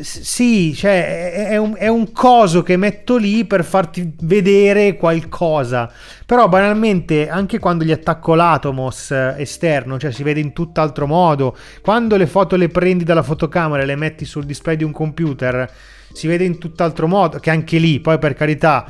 [0.00, 5.90] Sì, cioè è- un, è un coso che metto lì per farti vedere qualcosa.
[6.24, 11.56] Però banalmente, anche quando gli attacco l'Atomos eh, esterno, cioè si vede in tutt'altro modo.
[11.82, 15.68] Quando le foto le prendi dalla fotocamera e le metti sul display di un computer,
[16.12, 17.40] si vede in tutt'altro modo.
[17.40, 18.86] Che anche lì, poi per carità,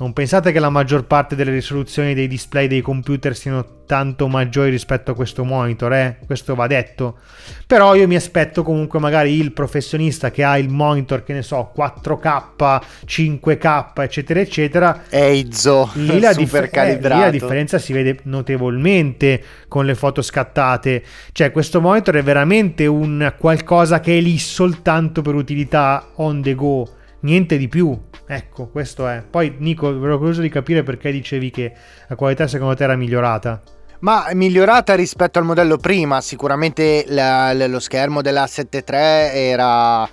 [0.00, 4.70] Non pensate che la maggior parte delle risoluzioni dei display dei computer siano tanto maggiori
[4.70, 6.18] rispetto a questo monitor, eh?
[6.24, 7.18] Questo va detto.
[7.66, 11.72] Però io mi aspetto comunque magari il professionista che ha il monitor, che ne so,
[11.76, 15.02] 4K, 5K, eccetera, eccetera.
[15.08, 21.02] Eizo, Lì la, dif- eh, lì la differenza si vede notevolmente con le foto scattate.
[21.32, 26.54] Cioè, questo monitor è veramente un qualcosa che è lì soltanto per utilità on the
[26.54, 26.88] go,
[27.20, 27.96] niente di più.
[28.26, 29.22] Ecco, questo è.
[29.28, 31.72] Poi, Nico, ero curioso di capire perché dicevi che
[32.08, 33.62] la qualità secondo te era migliorata.
[34.00, 40.08] Ma è migliorata rispetto al modello prima, sicuramente la- lo schermo della 7.3 era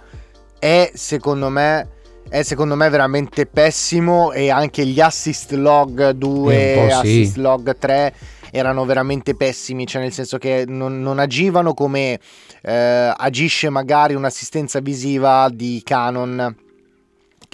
[0.58, 1.90] è secondo me
[2.28, 6.96] è secondo me veramente pessimo e anche gli assist log 2 Eh, sì.
[6.96, 8.14] assist log 3
[8.50, 12.20] erano veramente pessimi, cioè nel senso che non, non agivano come
[12.64, 16.56] eh, agisce magari un'assistenza visiva di Canon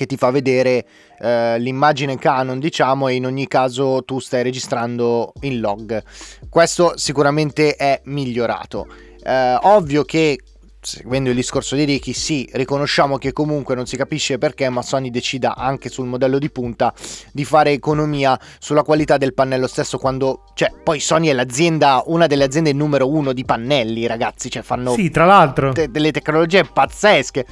[0.01, 0.83] che ti fa vedere
[1.19, 6.01] eh, l'immagine Canon, diciamo, e in ogni caso tu stai registrando in log.
[6.49, 8.87] Questo sicuramente è migliorato.
[9.23, 10.39] Eh, ovvio che
[10.83, 15.11] seguendo il discorso di Ricky, sì, riconosciamo che comunque non si capisce perché, ma Sony
[15.11, 16.91] decida anche sul modello di punta
[17.31, 22.25] di fare economia sulla qualità del pannello stesso quando, cioè, poi Sony è l'azienda, una
[22.25, 25.71] delle aziende numero uno di pannelli, ragazzi, cioè fanno Sì, tra l'altro.
[25.73, 27.45] te- delle tecnologie pazzesche.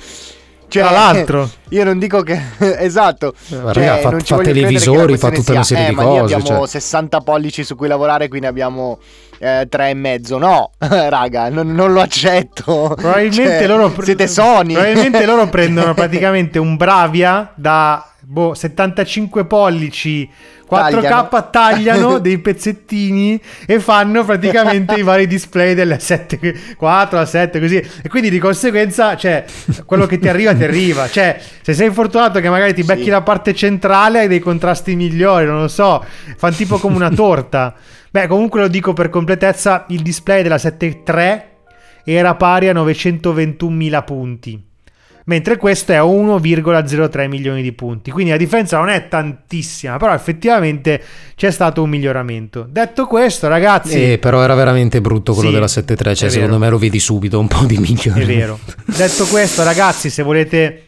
[0.70, 1.50] Cioè, Tra l'altro.
[1.70, 2.40] io non dico che
[2.80, 6.04] esatto, raga, cioè, fa- non ci fa televisori, fa tutta una serie eh, di ma
[6.04, 6.68] cose, abbiamo cioè.
[6.68, 9.00] 60 pollici su cui lavorare, quindi abbiamo
[9.40, 10.38] eh, tre e mezzo.
[10.38, 12.94] No, raga, non, non lo accetto.
[12.96, 14.74] Probabilmente Cioè, loro pre- siete Sony.
[14.74, 20.30] Probabilmente loro prendono praticamente un Bravia da boh, 75 pollici
[20.70, 21.50] 4K, Tagliano.
[21.50, 27.78] tagliano dei pezzettini e fanno praticamente i vari display delle 7 4 a 7 così
[27.78, 29.46] e quindi di conseguenza cioè
[29.84, 33.10] quello che ti arriva ti arriva cioè se sei fortunato che magari ti becchi Sì.
[33.10, 36.06] la parte centrale hai dei contrasti migliori non lo so
[36.38, 37.74] fanno tipo come una torta
[38.12, 41.44] beh comunque lo dico per completezza il display della 7.3
[42.04, 44.69] era pari a 921.000 punti.
[45.30, 48.10] Mentre questo è a 1,03 milioni di punti.
[48.10, 51.00] Quindi la differenza non è tantissima, però effettivamente
[51.36, 52.66] c'è stato un miglioramento.
[52.68, 56.58] Detto questo, ragazzi, Eh, però era veramente brutto quello Sì, della 7.3, è cioè secondo
[56.58, 58.24] me lo vedi subito un po' di migliore.
[58.24, 58.60] è vero.
[58.86, 60.86] Detto questo, ragazzi, se volete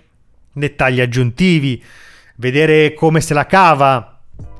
[0.51, 1.79] dettagli aggiuntivi,
[2.37, 4.17] vedere come se la cava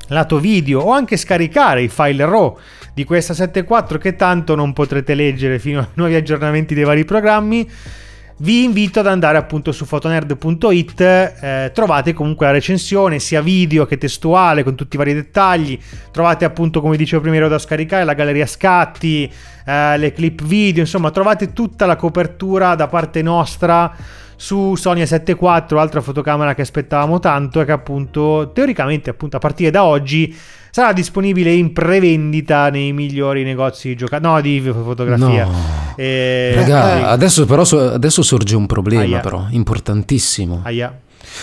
[0.09, 2.55] lato video o anche scaricare i file RAW
[2.93, 7.67] di questa 7.4 che tanto non potrete leggere fino ai nuovi aggiornamenti dei vari programmi
[8.41, 13.99] vi invito ad andare appunto su fotonerd.it eh, trovate comunque la recensione sia video che
[13.99, 15.79] testuale con tutti i vari dettagli.
[16.11, 19.31] Trovate appunto come dicevo prima da scaricare la galleria scatti
[19.65, 23.95] eh, le clip video insomma trovate tutta la copertura da parte nostra
[24.41, 25.37] su Sony A7
[25.69, 30.35] IV, altra fotocamera che aspettavamo tanto e che appunto teoricamente appunto a partire da oggi
[30.71, 35.53] sarà disponibile in prevendita nei migliori negozi di giocatori no di fotografia No.
[35.95, 39.19] Eh, Raga, eh, adesso però so- adesso sorge un problema Aia.
[39.19, 40.61] però, importantissimo.
[40.63, 40.99] aia.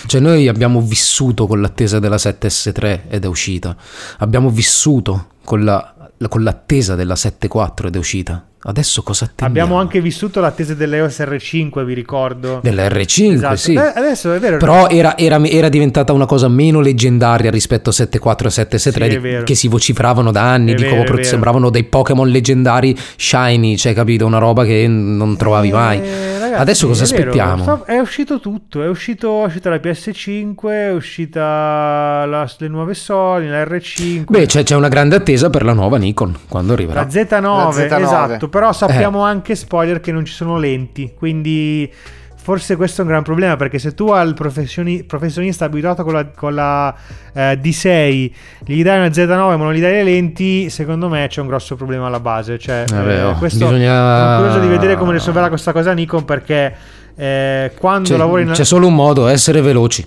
[0.07, 3.77] Cioè noi abbiamo vissuto con l'attesa della 7S3 ed è uscita.
[4.19, 5.95] Abbiamo vissuto con, la-
[6.29, 8.45] con l'attesa della 7.4 ed è uscita.
[8.61, 9.63] Adesso cosa attendiamo?
[9.63, 12.59] Abbiamo anche vissuto l'attesa dell'EOS R5, vi ricordo.
[12.61, 13.57] Della R5, Esatto.
[13.57, 13.73] sì.
[13.75, 14.57] Beh, adesso è vero.
[14.57, 19.21] Però era, era- era diventata una cosa meno leggendaria rispetto a 7.4 e 7S3 Sì,
[19.21, 23.77] di- che si vocifravano da anni, È di vero, come sembravano dei Pokémon leggendari shiny,
[23.77, 24.27] cioè capito?
[24.27, 26.01] Una roba che non trovavi mai.
[26.01, 27.85] Eh, ragazzi, Adesso cosa vero, aspettiamo?
[27.87, 28.83] è uscito tutto.
[28.83, 34.25] È uscito, è uscita la PS5, è uscita la- le nuove Sony, la R5.
[34.29, 37.03] Beh, c'è, c'è una grande attesa per la nuova Nikon quando arriverà.
[37.03, 38.03] La Z9, La Z9.
[38.03, 38.75] esatto, però Eh.
[38.75, 41.91] sappiamo anche spoiler che non ci sono lenti, quindi
[42.41, 46.27] forse questo è un gran problema perché se tu al professioni- professionista abituato con la,
[46.29, 46.95] con la,
[47.35, 48.33] eh, D6
[48.65, 51.77] gli dai una Z9 ma non gli dai le lenti, secondo me c'è un grosso
[51.77, 55.13] problema alla base, cioè Eh beh, eh, oh, questo bisogna- sono curioso di vedere come
[55.13, 56.75] risolverà questa cosa Nikon perché
[57.17, 60.07] eh, quando C'è, lavori in c'è solo un modo, essere veloci.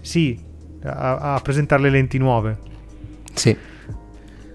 [0.00, 0.36] sì,
[0.84, 2.56] a, a presentare le lenti nuove.
[3.34, 3.56] Sì.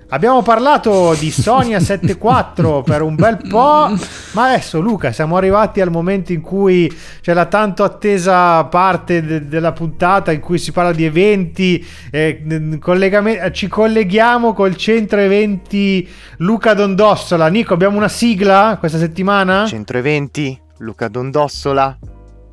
[0.10, 3.89] Abbiamo parlato di Sony A7 IV per un bel po',
[4.34, 6.89] ma adesso Luca siamo arrivati al momento in cui
[7.22, 12.78] c'è la tanto attesa parte de- della puntata in cui si parla di eventi, eh,
[12.80, 17.47] collegame- ci colleghiamo col centro eventi Luca Dondossola.
[17.49, 19.66] Nico, abbiamo una sigla questa settimana?
[19.66, 21.97] Centro eventi, Luca Dondossola.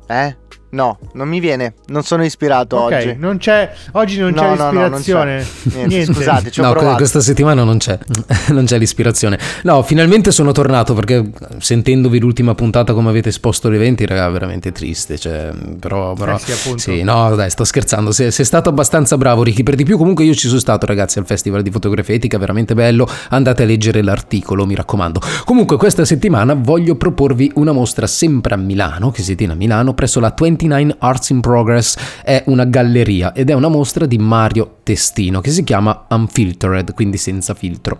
[0.07, 0.35] Eh?
[0.75, 1.75] No, non mi viene.
[1.87, 3.15] Non sono ispirato Ok, oggi.
[3.17, 5.37] non c'è, oggi non No, c'è no, no, non l'ispirazione.
[5.41, 5.69] c'è.
[5.75, 6.13] Niente, Niente.
[6.13, 6.95] scusate, ci ho no, provato.
[6.97, 7.97] questa settimana non c'è,
[8.51, 9.39] non c'è l'ispirazione.
[9.63, 14.73] No, finalmente sono tornato perché sentendovi l'ultima puntata come avete esposto gli eventi, raga, veramente
[14.73, 15.17] triste.
[15.17, 18.11] Cioè, però, però Eh sì, sì, no, dai, sto scherzando.
[18.11, 19.63] Sei, sei stato abbastanza bravo, Ricky.
[19.63, 22.73] Per di più, comunque, io ci sono stato, ragazzi, al Festival di Fotografia Etica, veramente
[22.73, 23.07] bello.
[23.29, 25.21] Andate a leggere l'articolo, mi raccomando.
[25.45, 29.93] Comunque, questa settimana voglio proporvi una mostra sempre a Milano, che si tiene a Milano,
[29.93, 30.31] presso la
[30.67, 31.97] 29 Arts in Progress.
[32.23, 37.17] È una galleria ed è una mostra di Mario Testino che si chiama Unfiltered, quindi
[37.17, 37.99] senza filtro.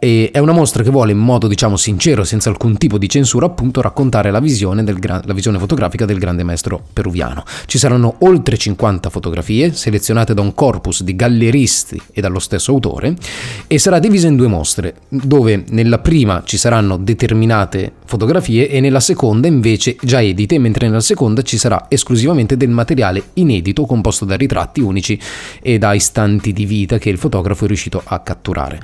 [0.00, 3.46] E è una mostra che vuole in modo diciamo sincero, senza alcun tipo di censura,
[3.46, 7.42] appunto raccontare la visione, del gra- la visione fotografica del grande maestro peruviano.
[7.66, 13.16] Ci saranno oltre 50 fotografie selezionate da un corpus di galleristi e dallo stesso autore
[13.66, 19.00] e sarà divisa in due mostre, dove nella prima ci saranno determinate fotografie e nella
[19.00, 24.36] seconda invece già edite, mentre nella seconda ci sarà esclusivamente del materiale inedito composto da
[24.36, 25.18] ritratti unici
[25.60, 28.80] e da istanti di vita che il fotografo è riuscito a catturare.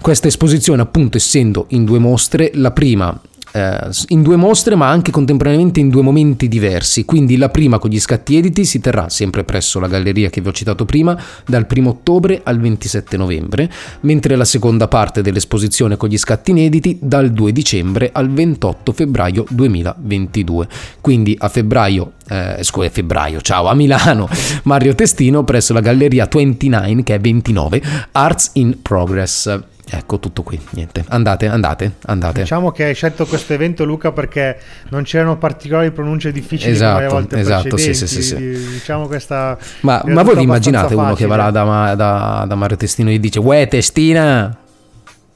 [0.00, 3.18] Questa esposizione appunto essendo in due mostre, la prima
[3.56, 7.88] eh, in due mostre ma anche contemporaneamente in due momenti diversi, quindi la prima con
[7.88, 11.66] gli scatti editi si terrà sempre presso la galleria che vi ho citato prima dal
[11.68, 17.30] 1 ottobre al 27 novembre, mentre la seconda parte dell'esposizione con gli scatti inediti dal
[17.30, 20.68] 2 dicembre al 28 febbraio 2022.
[21.00, 24.28] Quindi a febbraio, eh, scusa, febbraio, ciao, a Milano,
[24.64, 27.82] Mario Testino presso la galleria 29 che è 29
[28.12, 29.75] Arts in Progress.
[29.88, 31.04] Ecco tutto qui, niente.
[31.08, 32.40] Andate, andate, andate.
[32.40, 34.58] Diciamo che hai scelto questo evento, Luca, perché
[34.88, 38.36] non c'erano particolari pronunce difficili come le Esatto, volte esatto, sì, sì, sì, sì.
[38.36, 39.56] di- Diciamo questa.
[39.82, 43.14] Ma, ma voi vi immaginate uno che va là da, da, da Mario Testino e
[43.14, 44.56] gli dice Uè Testina?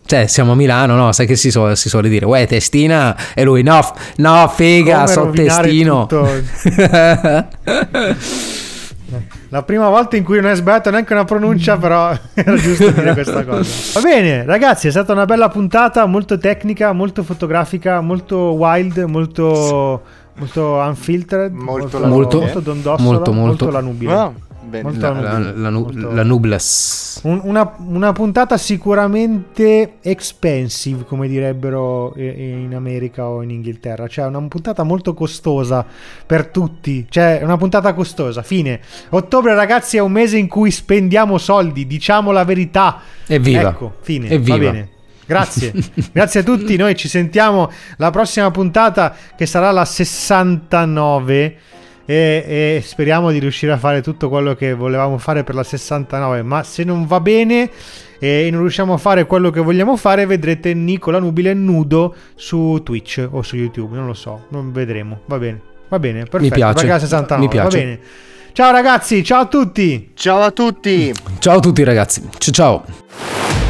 [0.04, 1.12] Cioè siamo a Milano, no?
[1.12, 3.16] Sai che si, suole- si suole dire Uè Testina?
[3.32, 3.78] E lui no,
[4.16, 6.08] no figa, Come so Testino.
[9.52, 13.12] La prima volta in cui non è sbagliato neanche una pronuncia, però era giusto dire
[13.14, 13.68] questa cosa.
[14.00, 20.02] Va bene, ragazzi, è stata una bella puntata, molto tecnica, molto fotografica, molto wild, molto,
[20.36, 22.38] molto unfiltered, Molto molto, Molto.
[22.38, 23.70] molto Molto, molto.
[23.70, 24.12] la nubile.
[24.12, 24.32] Ah,
[24.70, 24.84] bene.
[24.84, 27.20] Molto La, la la, nubile, la nu- molto- la Nubles.
[27.24, 34.06] Un- una, una puntata sicuramente expensive, come direbbero in America o in Inghilterra.
[34.08, 35.84] Cioè, una puntata molto costosa
[36.24, 37.06] per tutti.
[37.10, 38.42] Cioè, una puntata costosa.
[38.42, 38.80] Fine.
[39.10, 41.86] Ottobre, ragazzi, è un mese in cui spendiamo soldi.
[41.86, 43.00] Diciamo la verità.
[43.26, 43.68] Evviva.
[43.70, 44.28] Ecco, fine.
[44.28, 44.56] Evviva.
[44.56, 44.88] Va bene.
[45.26, 45.72] Grazie,
[46.10, 46.76] grazie a tutti.
[46.76, 51.56] Noi ci sentiamo la prossima puntata che sarà la 69.
[52.10, 56.42] E, e speriamo di riuscire a fare tutto quello che volevamo fare per la 69.
[56.42, 57.70] Ma se non va bene
[58.18, 63.28] e non riusciamo a fare quello che vogliamo fare, vedrete Nicola Nubile nudo su Twitch
[63.30, 63.96] o su YouTube.
[63.96, 65.20] Non lo so, non vedremo.
[65.26, 66.54] Va bene, va bene, perfetto.
[66.54, 67.78] piace, Perché la 69, mi piace.
[67.78, 68.00] Va bene.
[68.52, 70.10] Ciao ragazzi, ciao a tutti.
[70.14, 71.14] Ciao a tutti.
[71.38, 72.28] Ciao a tutti ragazzi.
[72.38, 73.69] Ciao ciao.